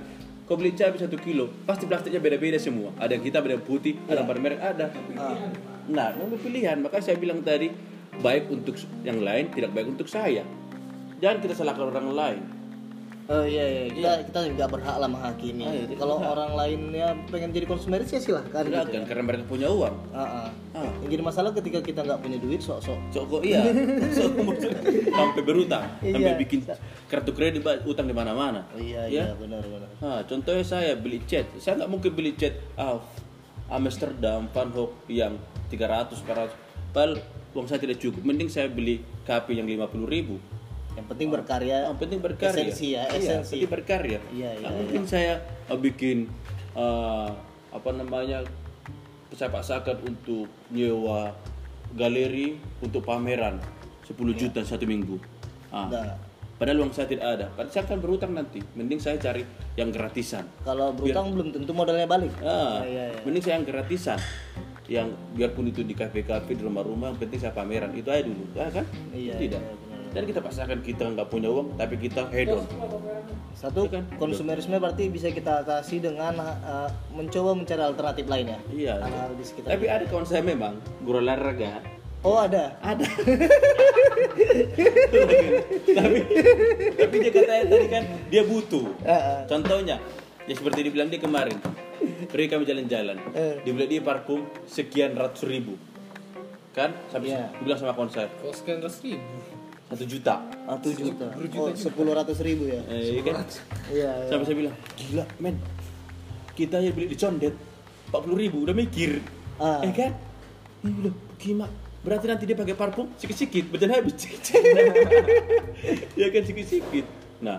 [0.49, 2.89] kau beli cabai satu kilo, pasti plastiknya beda-beda semua.
[2.97, 4.89] Ada yang hitam, ada yang putih, ada yang merek, ada.
[5.93, 6.81] Nah, memang pilihan.
[6.81, 7.69] Maka saya bilang tadi
[8.25, 10.49] baik untuk yang lain, tidak baik untuk saya.
[11.21, 12.58] Jangan kita salahkan orang lain.
[13.29, 15.61] Oh iya iya kita kita nggak berhak lah menghakimi.
[15.61, 18.65] Ah, iya, Kalau orang lainnya pengen jadi konsumeris ya silahkan.
[18.65, 19.05] Enggak gitu ya.
[19.05, 19.95] karena mereka punya uang.
[20.17, 20.49] Ah, ah.
[20.73, 20.89] Ah.
[21.05, 22.97] Yang jadi masalah ketika kita nggak punya duit sok-sok.
[23.13, 23.69] So kok iya,
[24.17, 24.81] so maksudnya
[25.13, 26.41] sampai berutang, sampai Iya.
[26.41, 26.59] bikin
[27.05, 28.65] kartu kredit utang di mana-mana.
[28.73, 29.29] Oh, iya Ya?
[29.29, 29.89] iya benar benar.
[30.01, 32.97] Nah, contohnya saya beli cat, saya nggak mungkin beli cat ah,
[33.69, 35.37] Amsterdam, Van Hoek yang
[35.69, 36.49] 300, 400.
[36.97, 37.21] Padahal
[37.53, 38.25] uang saya tidak cukup.
[38.25, 40.41] Mending saya beli KP yang 50 ribu.
[40.97, 41.77] Yang penting berkarya.
[41.89, 42.65] Yang penting berkarya.
[42.65, 43.53] Esensi ya, Iya, esensi.
[43.59, 44.19] penting berkarya.
[44.31, 45.35] Iya, iya, Nggak mungkin saya
[45.69, 46.19] uh, bikin
[46.73, 47.29] uh,
[47.69, 48.43] apa namanya
[49.37, 51.37] saya paksakan untuk nyewa
[51.95, 53.61] galeri untuk pameran
[54.05, 55.21] 10 juta satu minggu.
[55.69, 55.87] Ah.
[55.87, 56.17] Nggak.
[56.59, 57.47] Padahal uang saya tidak ada.
[57.55, 58.59] Padahal saya akan berutang nanti.
[58.75, 59.47] Mending saya cari
[59.79, 60.43] yang gratisan.
[60.67, 62.35] Kalau berutang belum tentu modalnya balik.
[62.43, 63.21] Ah, Iya, iya.
[63.23, 64.19] mending saya yang gratisan.
[64.91, 67.95] Yang biarpun itu di kafe-kafe, di rumah-rumah, yang penting saya pameran.
[67.95, 68.83] Itu aja dulu, ya kan?
[69.15, 69.61] Iya, Tidak.
[69.63, 69.75] iya.
[70.09, 72.65] Dan kita paksakan kita nggak punya uang, tapi kita hedon.
[73.53, 74.05] Satu Iya kan?
[74.17, 78.59] konsumerisme berarti bisa kita atasi dengan uh, mencoba mencari alternatif lain ya.
[78.71, 78.95] Iya.
[79.03, 79.69] Hal-hal di sekitar.
[79.75, 81.83] Tapi ada kawan saya memang guru olahraga.
[82.23, 82.75] Oh ada.
[82.81, 83.07] Ada.
[85.99, 86.19] tapi
[86.95, 88.87] tapi dia katanya tadi kan dia butuh.
[89.03, 89.39] Ah, ah.
[89.47, 89.97] Contohnya,
[90.47, 91.59] ya seperti dibilang dia kemarin.
[92.29, 93.17] Pergi kami jalan-jalan.
[93.35, 93.63] Eh.
[93.63, 95.75] Dibeli dia parfum sekian ratus ribu.
[96.75, 96.95] Kan?
[97.11, 97.51] Sampai Iya.
[97.59, 99.19] dibilang sama konser Kok sekian ratus ribu?
[99.89, 100.35] Satu juta.
[100.45, 101.27] Satu juta.
[101.57, 102.81] Oh sepuluh ratus ribu ya.
[102.93, 103.35] Eh, iya kan?
[103.89, 104.11] Iya.
[104.21, 104.29] iya.
[104.29, 105.57] Sampai saya bilang, gila men.
[106.53, 107.55] Kita aja beli di condet
[108.13, 109.25] 40 ribu udah mikir.
[109.57, 109.81] Ah.
[109.81, 110.13] Eh kan?
[110.85, 111.73] Dia bilang, gimana?
[111.99, 114.63] Berarti nanti dia pakai parfum sikit-sikit, berjalan habis sikit.
[116.21, 117.07] ya kan sikit-sikit.
[117.43, 117.59] Nah,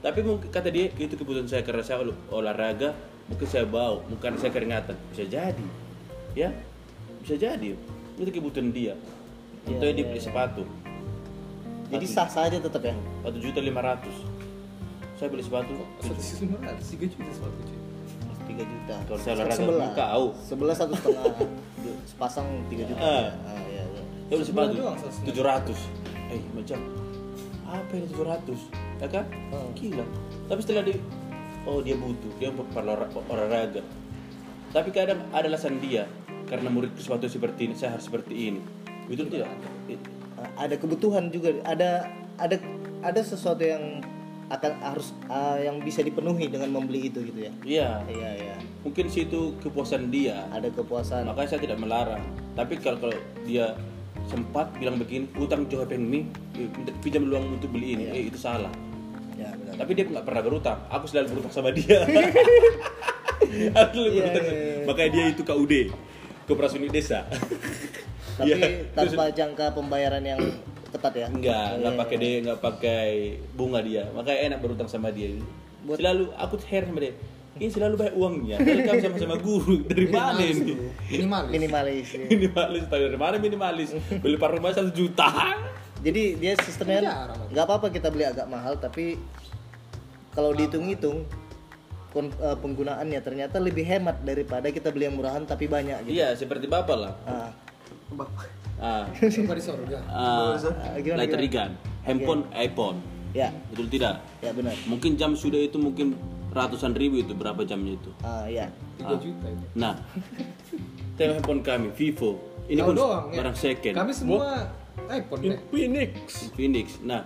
[0.00, 2.94] tapi mungkin kata dia itu kebutuhan saya karena saya ol- olahraga,
[3.26, 4.94] mungkin saya bau, bukan saya keringatan.
[5.10, 5.66] Bisa jadi.
[6.38, 6.54] Ya?
[7.20, 7.74] Bisa jadi.
[8.16, 8.94] Itu kebutuhan dia.
[9.66, 10.64] Contohnya dia beli sepatu.
[11.90, 12.94] Jadi sah saja tetap ya.
[13.26, 14.16] Satu juta lima ratus.
[15.18, 15.74] Saya beli sepatu.
[16.00, 17.78] Satu juta lima ratus, tiga juta sepatu cuy.
[18.50, 18.94] Tiga juta.
[19.06, 19.90] Kalau saya olahraga, Sebelah.
[19.94, 20.26] kau.
[20.38, 21.34] Sebelah satu setengah.
[22.06, 23.02] Sepasang tiga juta.
[23.02, 23.30] Ah.
[23.46, 23.62] Ah.
[24.30, 25.80] Ya udah sepatu doang, satu tujuh ratus.
[26.30, 26.78] Eh macam
[27.66, 28.60] apa ini tujuh ratus?
[29.02, 29.26] Ya kan?
[29.50, 29.70] Hmm.
[29.74, 30.06] Gila.
[30.46, 30.94] Tapi setelah di
[31.66, 33.82] oh dia butuh dia untuk olahra- olahraga.
[34.70, 36.06] Tapi kadang ada alasan dia
[36.46, 38.62] karena muridku sepatu seperti ini saya harus seperti ini.
[39.10, 39.50] Betul tidak?
[40.56, 41.54] Ada kebutuhan juga.
[41.64, 42.56] Ada ada
[43.00, 44.00] ada sesuatu yang
[44.50, 47.52] akan harus ah, yang bisa dipenuhi dengan membeli itu gitu ya.
[47.62, 47.90] Iya.
[48.10, 48.56] Iya iya.
[48.82, 50.48] Mungkin situ kepuasan dia.
[50.50, 51.28] Ada kepuasan.
[51.30, 52.22] Makanya saya tidak melarang.
[52.58, 53.78] Tapi kalau kalau dia
[54.26, 56.26] sempat bilang begini, utang Joe Pengmi,
[57.02, 58.70] pinjam uang untuk beli ini, eh, itu salah.
[59.34, 59.74] Ya benar.
[59.80, 60.78] Tapi dia nggak pernah berutang.
[60.86, 61.98] Aku selalu berutang sama dia.
[63.80, 64.44] aku selalu Iya, berutang.
[64.44, 64.84] iya, iya.
[64.86, 65.72] Makanya dia itu KUD,
[66.46, 67.26] Koperasi Unit Desa.
[68.40, 68.68] Tapi Iya.
[68.92, 70.40] tanpa jangka pembayaran yang
[70.88, 71.26] ketat ya.
[71.26, 72.22] Enggak, nggak Iya, pakai iya.
[72.22, 73.08] dia, nggak pakai
[73.52, 74.02] bunga dia.
[74.10, 75.28] Makanya enak berutang sama dia.
[75.80, 77.14] Buat- Selalu aku heran sama dia.
[77.52, 78.56] Ini selalu banyak uangnya.
[78.56, 79.82] Kami sama-sama guru.
[79.84, 80.72] Dari mana ini?
[81.10, 81.50] Minimalis.
[81.50, 82.06] Minimalis.
[82.10, 82.26] ya.
[82.26, 85.28] minimalis tahu dari mana minimalis beli parfum aja satu juta
[86.00, 89.20] Jadi dia sistemnya nggak apa-apa kita beli agak mahal tapi
[90.30, 91.26] kalau dihitung-hitung
[92.14, 96.16] eh, penggunaannya ternyata lebih hemat daripada kita beli yang murahan tapi banyak gitu.
[96.16, 97.50] iya seperti bapak lah Ah,
[98.80, 99.04] ah,
[99.36, 99.98] Coba di surga.
[101.00, 101.54] gimana, lighter gimana?
[101.54, 101.70] gun
[102.06, 102.98] handphone iPhone.
[103.30, 104.24] Ya, betul tidak?
[104.42, 104.74] Ya benar.
[104.90, 106.18] mungkin jam sudah itu mungkin
[106.50, 108.10] ratusan ribu itu berapa jamnya itu?
[108.26, 108.66] Ah, ya.
[108.98, 109.64] Tiga juta itu.
[109.78, 109.94] nah.
[111.20, 112.40] Tengok handphone kami Vivo.
[112.66, 113.38] Ini Kau pun doang ya.
[113.44, 113.94] barang second.
[113.94, 114.72] Kami semua
[115.10, 115.58] iPhone deh.
[115.70, 116.10] Phoenix
[116.54, 117.24] Phoenix nah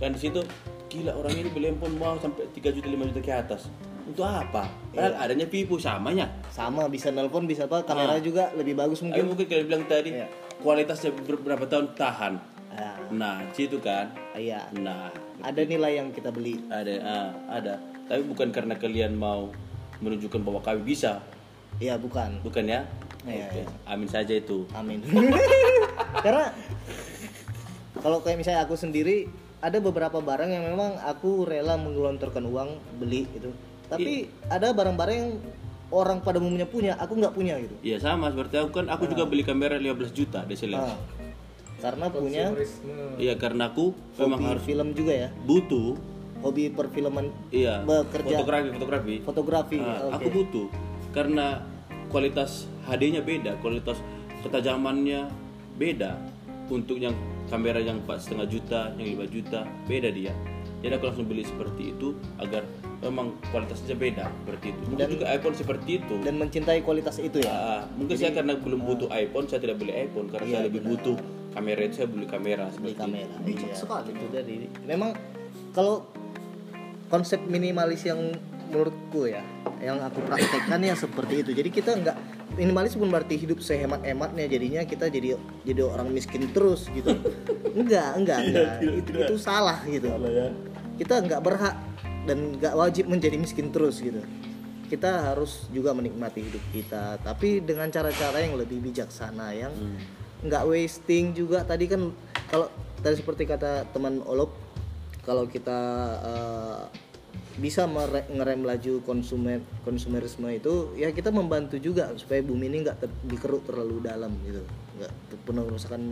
[0.00, 0.42] kan di situ
[0.90, 3.62] gila orang ini beli handphone mau sampai 3 juta 5 juta ke atas
[4.04, 4.66] untuk apa?
[4.90, 6.26] Padahal adanya Vivo samanya.
[6.48, 8.20] Sama bisa nelpon bisa apa kamera Ah.
[8.20, 9.26] juga lebih bagus mungkin.
[9.26, 10.26] mungkin kalian bilang tadi Iya.
[10.58, 12.34] kualitasnya ber- berapa tahun tahan.
[12.72, 14.08] Ah, Nah, situ kan.
[14.32, 14.64] iya.
[14.74, 16.56] Nah, Ada nilai yang kita beli.
[16.66, 17.74] ada ah, ada.
[18.04, 19.52] Tapi bukan karena kalian mau
[19.98, 21.20] menunjukkan bahwa kami bisa,
[21.76, 22.40] Iya, bukan.
[22.40, 22.80] bukan ya?
[23.22, 23.60] Iya, Oke.
[23.60, 23.66] iya.
[23.86, 24.66] Amin saja itu.
[24.72, 24.98] Amin.
[26.24, 26.50] Karena
[27.96, 33.30] kalau kayak misalnya aku sendiri ada beberapa barang yang memang aku rela menggelontorkan uang beli
[33.30, 33.52] gitu.
[33.92, 34.12] Tapi
[34.48, 35.32] ada barang-barang yang
[35.92, 37.74] orang pada umumnya punya, aku nggak punya gitu.
[37.84, 40.80] Iya sama seperti aku kan aku juga beli kamera 15 juta DSLR.
[40.80, 40.96] Ah,
[41.84, 42.44] karena punya.
[43.20, 46.00] Iya karena aku memang hobi harus film juga ya, butuh
[46.42, 48.42] hobi perfilman iya Bekerja.
[48.42, 49.14] fotografi fotografi.
[49.22, 49.78] fotografi.
[49.78, 50.14] Ah, Oke.
[50.18, 50.66] Aku butuh
[51.12, 51.62] karena
[52.08, 54.00] kualitas HD-nya beda, kualitas
[54.42, 55.28] ketajamannya
[55.76, 56.18] beda.
[56.72, 57.12] Untuk yang
[57.52, 60.32] kamera yang empat setengah juta, yang 5 juta, beda dia.
[60.80, 62.64] Jadi aku langsung beli seperti itu agar
[63.02, 64.80] memang kualitasnya beda seperti itu.
[64.86, 66.14] Mungkin Dan- juga iPhone seperti itu.
[66.22, 67.50] Dan mencintai kualitas itu ya.
[67.50, 70.80] Ah, mungkin saya karena belum butuh iPhone, saya tidak beli iPhone karena Iya, saya lebih
[70.80, 70.90] benar.
[70.94, 71.16] butuh
[71.52, 73.02] kamera itu saya beli kamera beli seperti itu.
[73.02, 73.34] kamera.
[73.42, 73.76] Bijak Iya.
[73.76, 74.10] sekali.
[74.12, 75.10] Itu dari memang
[75.70, 75.96] kalau
[77.08, 78.32] konsep minimalis yang
[78.72, 79.44] menurutku ya
[79.84, 82.16] yang aku praktekkan ya seperti itu jadi kita nggak
[82.56, 87.12] minimalis bukan berarti hidup sehemat-hematnya jadinya kita jadi jadi orang miskin terus gitu
[87.76, 90.08] enggak enggak enggak itu, itu salah gitu
[90.96, 91.76] kita nggak berhak
[92.22, 94.22] dan nggak wajib menjadi miskin terus gitu.
[94.86, 99.72] Kita harus juga menikmati hidup kita tapi dengan cara-cara yang lebih bijaksana yang
[100.44, 101.64] nggak wasting juga.
[101.64, 102.12] Tadi kan
[102.52, 102.68] kalau
[103.00, 104.52] tadi seperti kata teman Olop
[105.24, 105.80] kalau kita
[106.20, 106.82] eh,
[107.56, 107.84] bisa
[108.32, 113.64] ngerem laju konsumer konsumerisme itu ya kita membantu juga supaya bumi ini nggak ter- dikeruk
[113.64, 114.62] terlalu dalam gitu.
[115.00, 115.12] Nggak
[115.48, 116.02] pengerusakan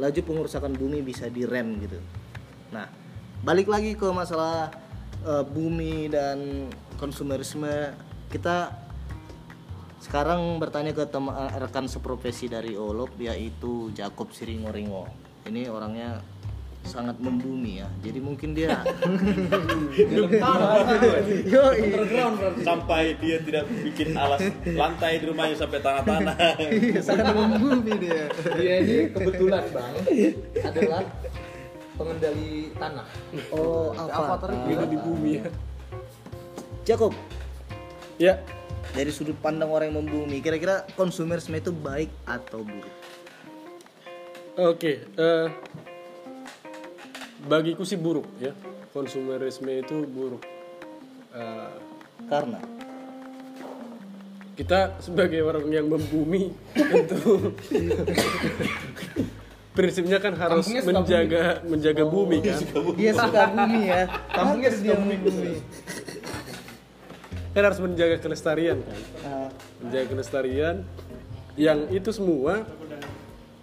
[0.00, 2.00] laju pengerusakan bumi bisa direm gitu.
[2.72, 2.88] Nah
[3.44, 4.72] balik lagi ke masalah
[5.26, 7.92] eh, bumi dan konsumerisme
[8.30, 8.72] kita
[10.00, 15.08] sekarang bertanya ke tem- eh, rekan seprofesi dari Olop yaitu Jacob Siringoringo.
[15.44, 16.20] Ini orangnya
[16.80, 18.80] sangat membumi ya jadi mungkin dia
[22.64, 26.36] sampai dia tidak bikin alas lantai di rumahnya sampai tanah-tanah.
[27.04, 28.32] Sangat membumi dia.
[28.56, 29.92] Dia ini kebetulan bang.
[30.64, 31.02] Adalah
[32.00, 33.06] pengendali tanah.
[33.52, 35.50] oh apa Dia di bumi ya.
[36.88, 37.12] Jacob
[38.20, 38.36] Ya,
[38.92, 42.92] dari sudut pandang orang yang membumi kira-kira konsumerisme itu baik atau buruk
[44.60, 45.46] Oke, eh,
[47.48, 48.52] bagiku sih buruk ya.
[48.92, 50.44] Konsumerisme itu buruk.
[51.32, 51.74] Eh,
[52.28, 52.60] karena
[54.58, 56.52] kita sebagai orang yang membumi
[56.92, 57.56] tentu
[59.80, 62.60] prinsipnya kan harus Kampungnya suka menjaga menjaga bumi kan.
[63.00, 65.54] dia suka bumi ya Kampungnya Pantes dia membumi
[67.50, 68.98] Kan harus menjaga kelestarian kan.
[69.24, 69.48] Ah,
[69.80, 70.76] Menjaga kelestarian
[71.56, 72.68] yang itu semua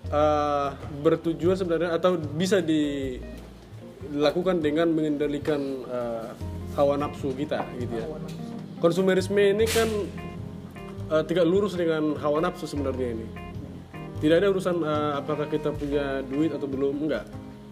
[0.09, 6.29] eh, bertujuan sebenarnya atau bisa dilakukan dengan mengendalikan eh,
[6.75, 8.05] hawa nafsu kita gitu ya.
[8.77, 9.89] Konsumerisme ini kan
[11.13, 13.46] eh, tidak lurus dengan hawa nafsu sebenarnya ini.
[14.17, 17.25] Tidak ada urusan eh, apakah kita punya duit atau belum enggak.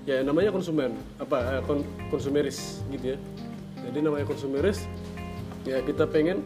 [0.05, 3.17] Ya namanya konsumen apa eh, kon- konsumeris gitu ya.
[3.85, 4.85] Jadi namanya konsumeris
[5.65, 6.45] ya kita pengen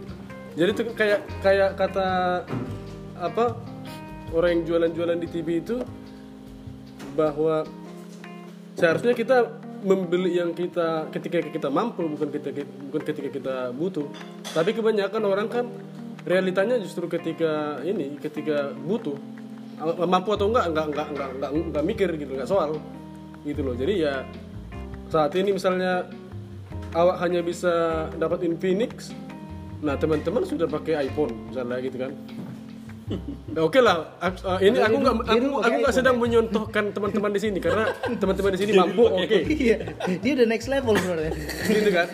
[0.55, 2.07] jadi itu kayak kayak kata
[3.19, 3.59] apa
[4.31, 5.83] orang yang jualan-jualan di TV itu
[7.13, 7.67] bahwa
[8.79, 9.51] seharusnya kita
[9.83, 14.07] membeli yang kita ketika kita mampu bukan kita bukan ketika kita butuh
[14.55, 15.65] tapi kebanyakan orang kan
[16.23, 19.15] realitanya justru ketika ini ketika butuh
[20.05, 22.75] mampu atau enggak enggak enggak enggak enggak, enggak mikir gitu enggak soal.
[23.43, 23.75] Gitu loh.
[23.75, 24.23] Jadi ya
[25.09, 26.05] saat ini misalnya
[26.93, 29.13] awak hanya bisa dapat Infinix
[29.79, 32.11] nah teman-teman sudah pakai iPhone misalnya gitu kan.
[33.49, 37.41] Nah, Oke lah, ak- uh, ini aku nggak aku aku nggak sedang menyontohkan teman-teman di
[37.41, 37.89] sini karena
[38.21, 39.81] teman-teman di sini mampu, oke, iya
[40.21, 41.33] dia udah next level sebenarnya.
[41.73, 42.05] Gitu kan.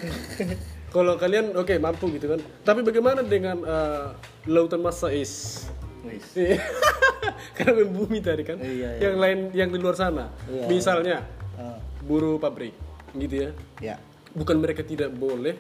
[0.96, 2.40] Kalau kalian oke mampu gitu kan.
[2.64, 4.16] Tapi bagaimana dengan uh,
[4.48, 5.68] lautan masa is?
[6.10, 6.60] Iya.
[7.58, 8.58] karena membumi tadi kan.
[8.62, 9.02] Iya, iya.
[9.10, 10.66] Yang lain yang di luar sana, Iya.
[10.70, 11.18] misalnya
[11.56, 12.76] Ah, buruh pabrik,
[13.16, 13.50] gitu ya.
[13.80, 13.96] ya
[14.36, 15.56] bukan mereka tidak boleh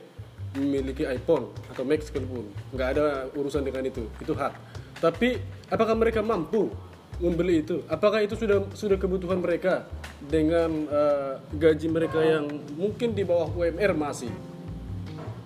[0.59, 4.51] memiliki iPhone atau Mac sekalipun nggak ada urusan dengan itu itu hak
[4.99, 5.39] tapi
[5.71, 6.67] apakah mereka mampu
[7.15, 9.87] membeli itu apakah itu sudah sudah kebutuhan mereka
[10.19, 14.31] dengan eh, gaji mereka yang mungkin di bawah UMR masih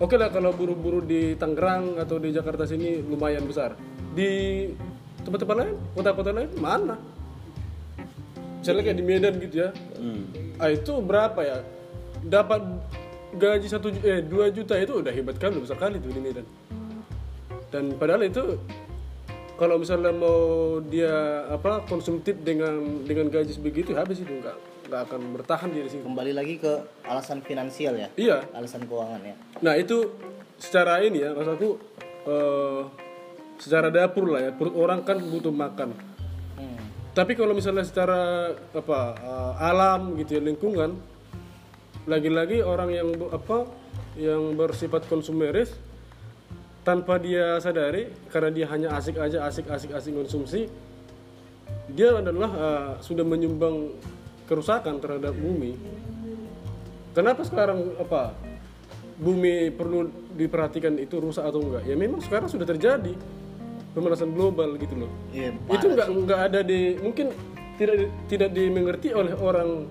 [0.02, 3.78] oke lah kalau buru-buru di Tangerang atau di Jakarta sini lumayan besar
[4.10, 4.66] di
[5.30, 5.74] tempat-tempat lain?
[5.94, 6.50] Kota-kota lain?
[6.58, 6.98] Mana?
[8.58, 9.70] Misalnya kayak di Medan gitu ya.
[10.58, 11.58] Ah itu berapa ya?
[12.20, 12.60] Dapat
[13.38, 16.46] gaji satu eh 2 juta itu udah hebat kali besar kali tuh di Medan.
[17.70, 18.58] Dan padahal itu
[19.54, 24.56] kalau misalnya mau dia apa konsumtif dengan dengan gaji sebegitu habis itu nggak
[24.90, 28.08] nggak akan bertahan dia di situ kembali lagi ke alasan finansial ya?
[28.18, 28.42] Iya.
[28.50, 29.36] Alasan keuangan ya?
[29.62, 30.10] Nah itu
[30.58, 31.78] secara ini ya maksudku
[32.26, 32.80] eh,
[33.60, 35.92] secara dapur lah ya perut orang kan butuh makan.
[36.56, 36.80] Hmm.
[37.12, 40.96] Tapi kalau misalnya secara apa eh, alam gitu ya lingkungan,
[42.08, 43.68] lagi-lagi orang yang apa
[44.16, 45.76] yang bersifat konsumeris
[46.80, 50.66] tanpa dia sadari karena dia hanya asik aja asik asik asik konsumsi
[51.92, 53.92] dia adalah eh, sudah menyumbang
[54.48, 55.76] kerusakan terhadap bumi.
[57.14, 58.34] Kenapa sekarang apa
[59.20, 61.84] bumi perlu diperhatikan itu rusak atau enggak?
[61.86, 63.14] Ya memang sekarang sudah terjadi
[63.90, 65.10] pemanasan global gitu loh.
[65.30, 67.34] Iya, itu enggak enggak ada di mungkin
[67.74, 67.96] tidak
[68.28, 69.88] tidak dimengerti oleh orang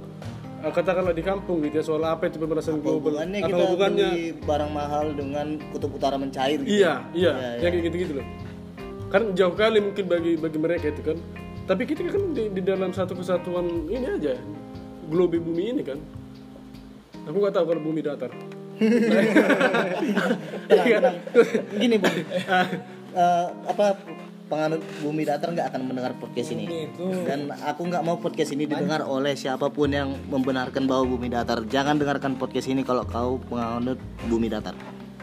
[0.61, 3.11] eh, katakanlah di kampung gitu ya soal apa itu pemanasan global.
[3.17, 4.09] hubungannya Apa kita hubungannya?
[4.45, 8.27] barang mahal dengan kutub utara mencair gitu Iya, iya, Iya, yang kayak gitu-gitu loh.
[9.09, 11.17] Kan jauh kali mungkin bagi bagi mereka itu kan.
[11.65, 14.33] Tapi kita kan di, di dalam satu kesatuan ini aja,
[15.05, 15.97] globe bumi ini kan.
[17.25, 18.31] Aku nggak tahu kalau bumi datar.
[20.69, 21.15] tenang, tenang.
[21.81, 22.15] Gini bung,
[23.09, 23.97] Eh, apa
[24.45, 26.65] penganut bumi datar nggak akan mendengar podcast ini.
[26.65, 31.05] Bumi itu- dan aku nggak mau podcast ini didengar oleh siapa pun yang membenarkan bahwa
[31.07, 31.61] bumi datar.
[31.63, 34.73] Jangan dengarkan podcast ini kalau kau penganut bumi datar.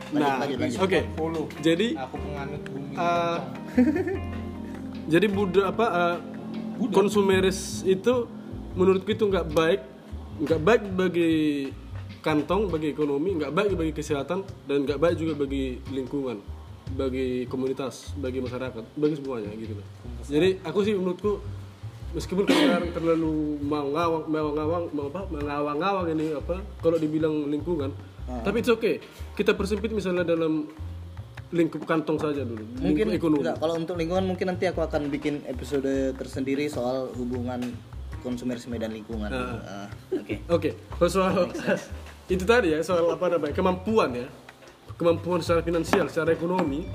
[0.07, 0.79] Lanjut Nah, lanjut lanjut.
[0.81, 1.01] oke.
[1.15, 1.45] Follow.
[1.61, 2.95] Jadi Aku penganut bumi.
[2.95, 3.39] uh,
[5.13, 6.17] jadi Buddha apa uh,
[6.89, 8.27] konsumeris itu
[8.73, 9.81] menurutku itu nggak baik,
[10.39, 11.33] nggak baik bagi
[12.21, 16.43] kantong, bagi ekonomi, nggak baik bagi kesehatan dan nggak baik juga bagi lingkungan,
[16.95, 19.87] bagi komunitas, bagi masyarakat, bagi semuanya gitu loh.
[20.27, 21.43] Jadi aku sih menurutku
[22.15, 27.93] meskipun sekarang terlalu mengawang mengawang mau apa mengawang-awang ini apa kalau dibilang lingkungan
[28.41, 28.93] tapi itu oke
[29.37, 30.65] kita persempit misalnya dalam
[31.53, 33.45] lingkup kantong saja dulu mungkin ekonomi.
[33.45, 37.63] enggak, kalau untuk lingkungan mungkin nanti aku akan bikin episode tersendiri soal hubungan
[38.27, 39.31] konsumerisme dan lingkungan.
[39.31, 40.35] Ah, oke.
[40.51, 41.47] Oke kalau soal
[42.35, 44.27] itu tadi ya soal apa namanya kemampuan ya
[44.97, 46.89] kemampuan secara finansial secara ekonomi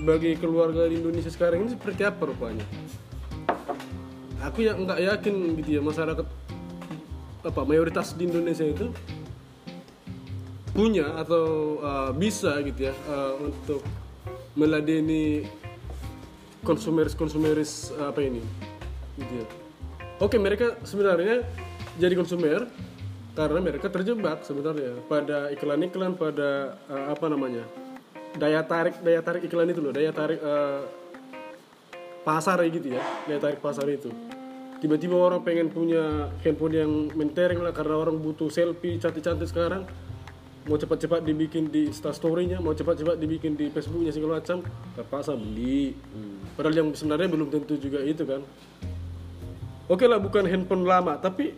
[0.00, 2.64] bagi keluarga di Indonesia sekarang ini seperti apa rupanya?
[4.44, 6.26] Aku yang nggak yakin gitu ya masyarakat
[7.44, 8.88] apa mayoritas di Indonesia itu
[10.74, 13.84] punya atau uh, bisa gitu ya uh, untuk
[14.58, 15.46] meladeni
[16.66, 18.42] konsumeris konsumeris uh, apa ini
[19.20, 19.46] gitu ya.
[20.18, 21.46] Oke mereka sebenarnya
[22.00, 22.66] jadi konsumer
[23.34, 27.66] karena mereka terjebak sebenarnya pada iklan-iklan pada uh, apa namanya
[28.38, 30.86] daya tarik daya tarik iklan itu loh daya tarik uh,
[32.22, 34.10] pasar gitu ya daya tarik pasar itu.
[34.78, 39.88] Tiba-tiba orang pengen punya handphone yang mentereng lah karena orang butuh selfie cantik-cantik sekarang.
[40.68, 45.96] Mau cepat-cepat dibikin di instastorynya mau cepat-cepat dibikin di facebooknya segala macam terpaksa beli.
[46.56, 48.44] Padahal yang sebenarnya belum tentu juga itu kan.
[49.88, 51.52] Oke lah bukan handphone lama tapi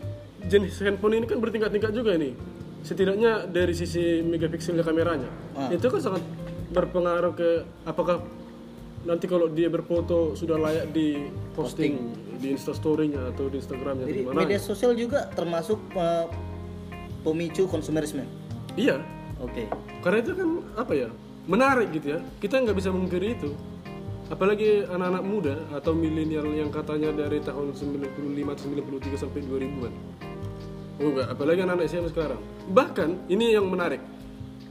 [0.47, 2.33] jenis handphone ini kan bertingkat-tingkat juga ini.
[2.87, 5.31] Setidaknya dari sisi megapikselnya kameranya.
[5.75, 6.23] Itu kan sangat
[6.71, 7.51] berpengaruh ke
[7.87, 8.23] apakah
[9.07, 14.27] nanti kalau dia berfoto sudah layak di posting, di instastorynya atau di instagramnya jadi di
[14.27, 16.27] mana media sosial juga termasuk eh,
[17.23, 18.27] pemicu konsumerisme?
[18.79, 19.03] Iya.
[19.37, 19.69] Oke.
[20.01, 21.09] Karena itu kan apa ya
[21.47, 22.21] menarik gitu ya.
[22.39, 23.51] Kita nggak bisa mengkiri itu.
[24.27, 30.26] Apalagi anak-anak muda atau milenial yang katanya dari tahun 95 93 sampai 2000-an oh
[30.97, 32.41] enggak apalagi anak-anak SMA sekarang?
[32.73, 34.01] Bahkan ini yang menarik.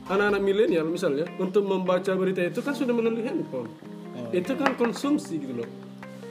[0.06, 3.70] Anak-anak milenial misalnya untuk membaca berita itu kan sudah melalui handphone.
[4.30, 5.70] Itu kan konsumsi gitu loh.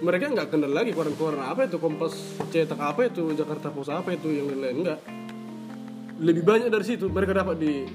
[0.02, 2.14] Mereka nggak kenal lagi koran-koran apa itu kompas
[2.50, 5.00] cetak apa itu Jakarta Post apa itu yang lain-lain enggak
[6.20, 7.86] lebih banyak dari situ mereka dapat di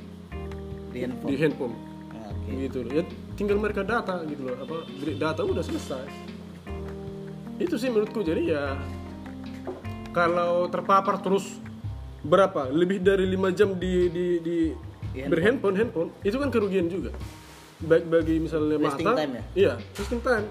[0.89, 1.29] di handphone.
[1.29, 1.73] di handphone.
[2.11, 2.49] Ah, oke.
[2.51, 2.91] Gitu loh.
[2.91, 3.03] Ya
[3.39, 4.55] tinggal mereka data gitu loh.
[4.59, 4.75] Apa
[5.15, 6.05] data udah selesai.
[7.61, 8.25] Itu sih menurutku.
[8.25, 8.75] Jadi ya
[10.11, 11.61] kalau terpapar terus
[12.21, 12.67] berapa?
[12.67, 14.57] Lebih dari lima jam di di di
[15.09, 16.09] Di berhandphone handphone.
[16.21, 17.09] itu kan kerugian juga.
[17.79, 19.43] Baik bagi misalnya Wasting mata time ya?
[19.55, 20.45] iya wasting time.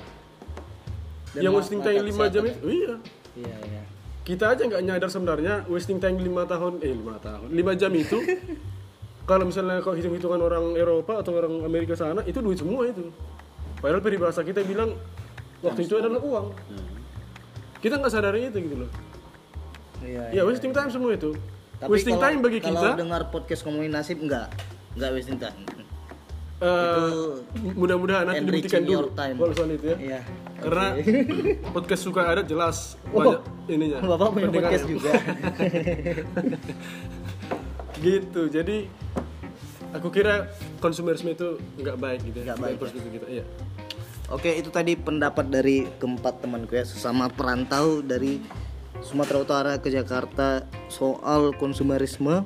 [1.37, 2.95] Dan yang wasting time lima jam itu iya.
[3.37, 3.83] Iya iya.
[4.25, 8.17] Kita aja nggak nyadar sebenarnya wasting time lima tahun eh lima tahun lima jam itu.
[9.29, 13.13] Kalau misalnya kau hitung hitungan orang Eropa atau orang Amerika sana itu duit semua itu.
[13.79, 14.97] Padahal peribahasa kita bilang
[15.61, 16.47] waktu itu adalah uang.
[17.79, 18.91] Kita nggak sadari itu gitu loh.
[20.01, 21.37] Iya ya wasting time semua itu
[21.79, 22.89] Tapi wasting kalau- time bagi kalau kita?
[22.99, 24.51] dengar podcast ngomongin nasib enggak.
[24.99, 25.59] Enggak wasting time.
[26.59, 27.39] Eh,
[27.71, 29.97] mudah-mudahan nanti dibuktikan dulu kalau soal itu ya.
[29.97, 30.21] Iya.
[30.59, 30.87] Karena
[31.75, 33.99] podcast suka ada jelas banyak ininya.
[34.03, 35.11] Bapak punya podcast juga.
[37.99, 38.43] Gitu.
[38.51, 38.77] Jadi
[39.91, 42.45] aku kira konsumerisme itu nggak baik gitu ya.
[42.53, 43.45] Nggak baik, Dari perspektif kita iya.
[44.29, 46.85] Oke, itu tadi pendapat dari keempat temanku ya.
[46.85, 48.43] Sesama perantau dari
[49.03, 52.45] Sumatera Utara ke Jakarta soal konsumerisme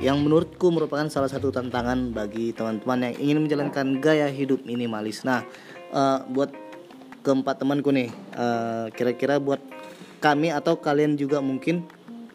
[0.00, 5.22] yang menurutku merupakan salah satu tantangan bagi teman-teman yang ingin menjalankan gaya hidup minimalis.
[5.22, 5.44] Nah,
[5.92, 6.50] eh, buat
[7.22, 9.60] keempat temanku nih, eh, kira-kira buat
[10.18, 11.84] kami atau kalian juga mungkin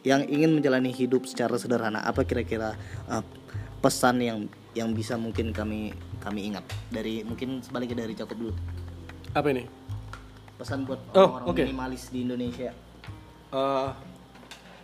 [0.05, 2.77] yang ingin menjalani hidup secara sederhana, apa kira-kira
[3.11, 3.23] eh,
[3.83, 4.39] pesan yang
[4.77, 5.91] yang bisa mungkin kami
[6.21, 8.53] kami ingat dari mungkin sebaliknya dari Jacob dulu
[9.33, 9.65] apa ini
[10.59, 11.61] pesan buat Oh, orang-orang oke.
[11.63, 12.69] minimalis di Indonesia
[13.49, 13.89] Eh,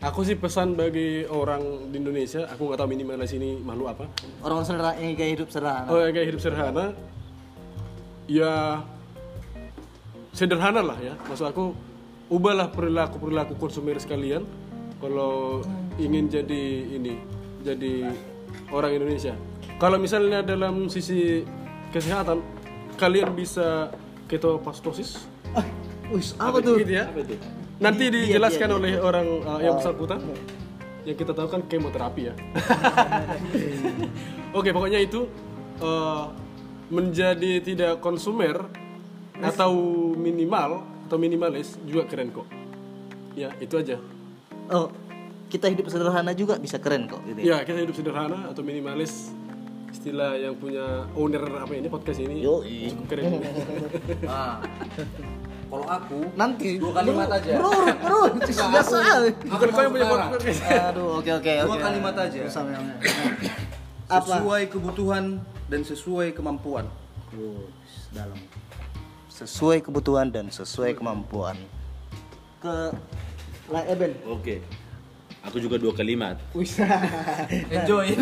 [0.01, 4.05] aku sih pesan bagi orang di Indonesia aku nggak tahu minimalis ini makhluk apa.
[4.41, 5.85] Orang sederhana yang gaya hidup sederhana.
[5.85, 6.85] Oh ya kayak hidup sederhana
[8.25, 8.81] ya
[10.33, 11.13] sederhana lah ya.
[11.29, 11.77] Maksud aku
[12.33, 14.49] ubahlah perilaku perilaku konsumer sekalian
[14.97, 15.61] kalau
[16.01, 17.21] ingin jadi ini
[17.61, 18.09] jadi
[18.73, 19.37] orang Indonesia.
[19.77, 21.45] Kalau misalnya dalam sisi
[21.93, 22.41] kesehatan
[22.97, 23.93] kalian bisa
[24.25, 25.29] ketopastosis.
[25.53, 25.61] Ah,
[26.09, 26.81] wis, apa tuh?
[26.81, 27.05] gitu ya?
[27.13, 27.37] Apa itu?
[27.81, 30.19] Nanti Di- diet, dijelaskan diet, oleh orang uh, yang bersangkutan
[31.05, 32.33] yang kita tahu kan kemoterapi ya.
[34.57, 35.29] Oke, pokoknya itu
[35.77, 36.25] eh,
[36.89, 38.65] menjadi tidak konsumer
[39.37, 39.71] atau
[40.17, 42.49] minimal atau minimalis juga keren kok.
[43.37, 44.01] Ya, itu aja.
[44.73, 44.89] Oh,
[45.53, 47.45] kita hidup sederhana juga bisa keren kok gitu.
[47.45, 47.61] ya.
[47.61, 49.29] Ya, kita hidup sederhana atau minimalis
[49.93, 52.91] istilah yang punya owner apa ini podcast ini Yoi.
[52.91, 53.45] cukup keren.
[54.25, 54.59] Nah,
[55.75, 57.51] kalau aku Nanti dua kalimat aja.
[57.59, 58.97] Bro, bro, biasa.
[59.43, 60.59] Bukan kau yang punya podcast.
[60.95, 61.67] Aduh, oke oke oke.
[61.67, 62.41] Dua kalimat aja.
[64.07, 65.23] Sesuai kebutuhan
[65.67, 66.85] dan sesuai kemampuan.
[67.35, 67.67] Oh,
[68.15, 68.39] dalam.
[69.27, 71.59] Sesuai kebutuhan dan sesuai kemampuan.
[72.63, 72.95] Ke
[73.67, 74.15] La Eben.
[74.23, 74.63] Oke.
[75.45, 76.39] Aku juga dua kalimat.
[77.75, 78.17] Enjoy.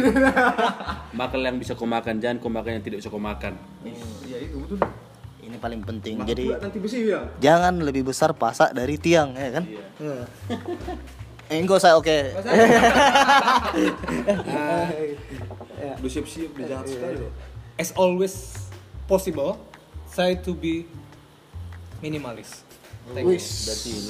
[1.15, 3.55] Makan yang bisa kau makan, jangan kau makan yang tidak bisa kau makan.
[4.27, 4.79] Iya itu betul.
[5.63, 6.19] Paling penting.
[6.19, 7.23] Makan Jadi nanti besi ya.
[7.39, 9.63] jangan lebih besar pasak dari tiang ya kan?
[9.63, 10.27] Iya.
[11.47, 12.35] Eh, enggak saya oke.
[16.03, 17.31] Udah siap-siap udah jahat sekali loh.
[17.79, 18.67] As always
[19.07, 19.55] possible,
[20.11, 20.83] saya to be
[22.03, 22.67] minimalis.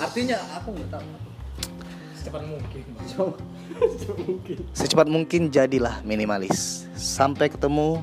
[0.02, 1.06] Artinya aku nggak tahu.
[2.18, 2.84] Secepat mungkin.
[4.74, 6.90] Secepat mungkin jadilah minimalis.
[6.98, 8.02] Sampai ketemu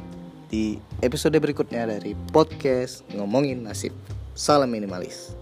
[0.51, 3.95] di episode berikutnya dari podcast ngomongin nasib.
[4.35, 5.40] Salam minimalis.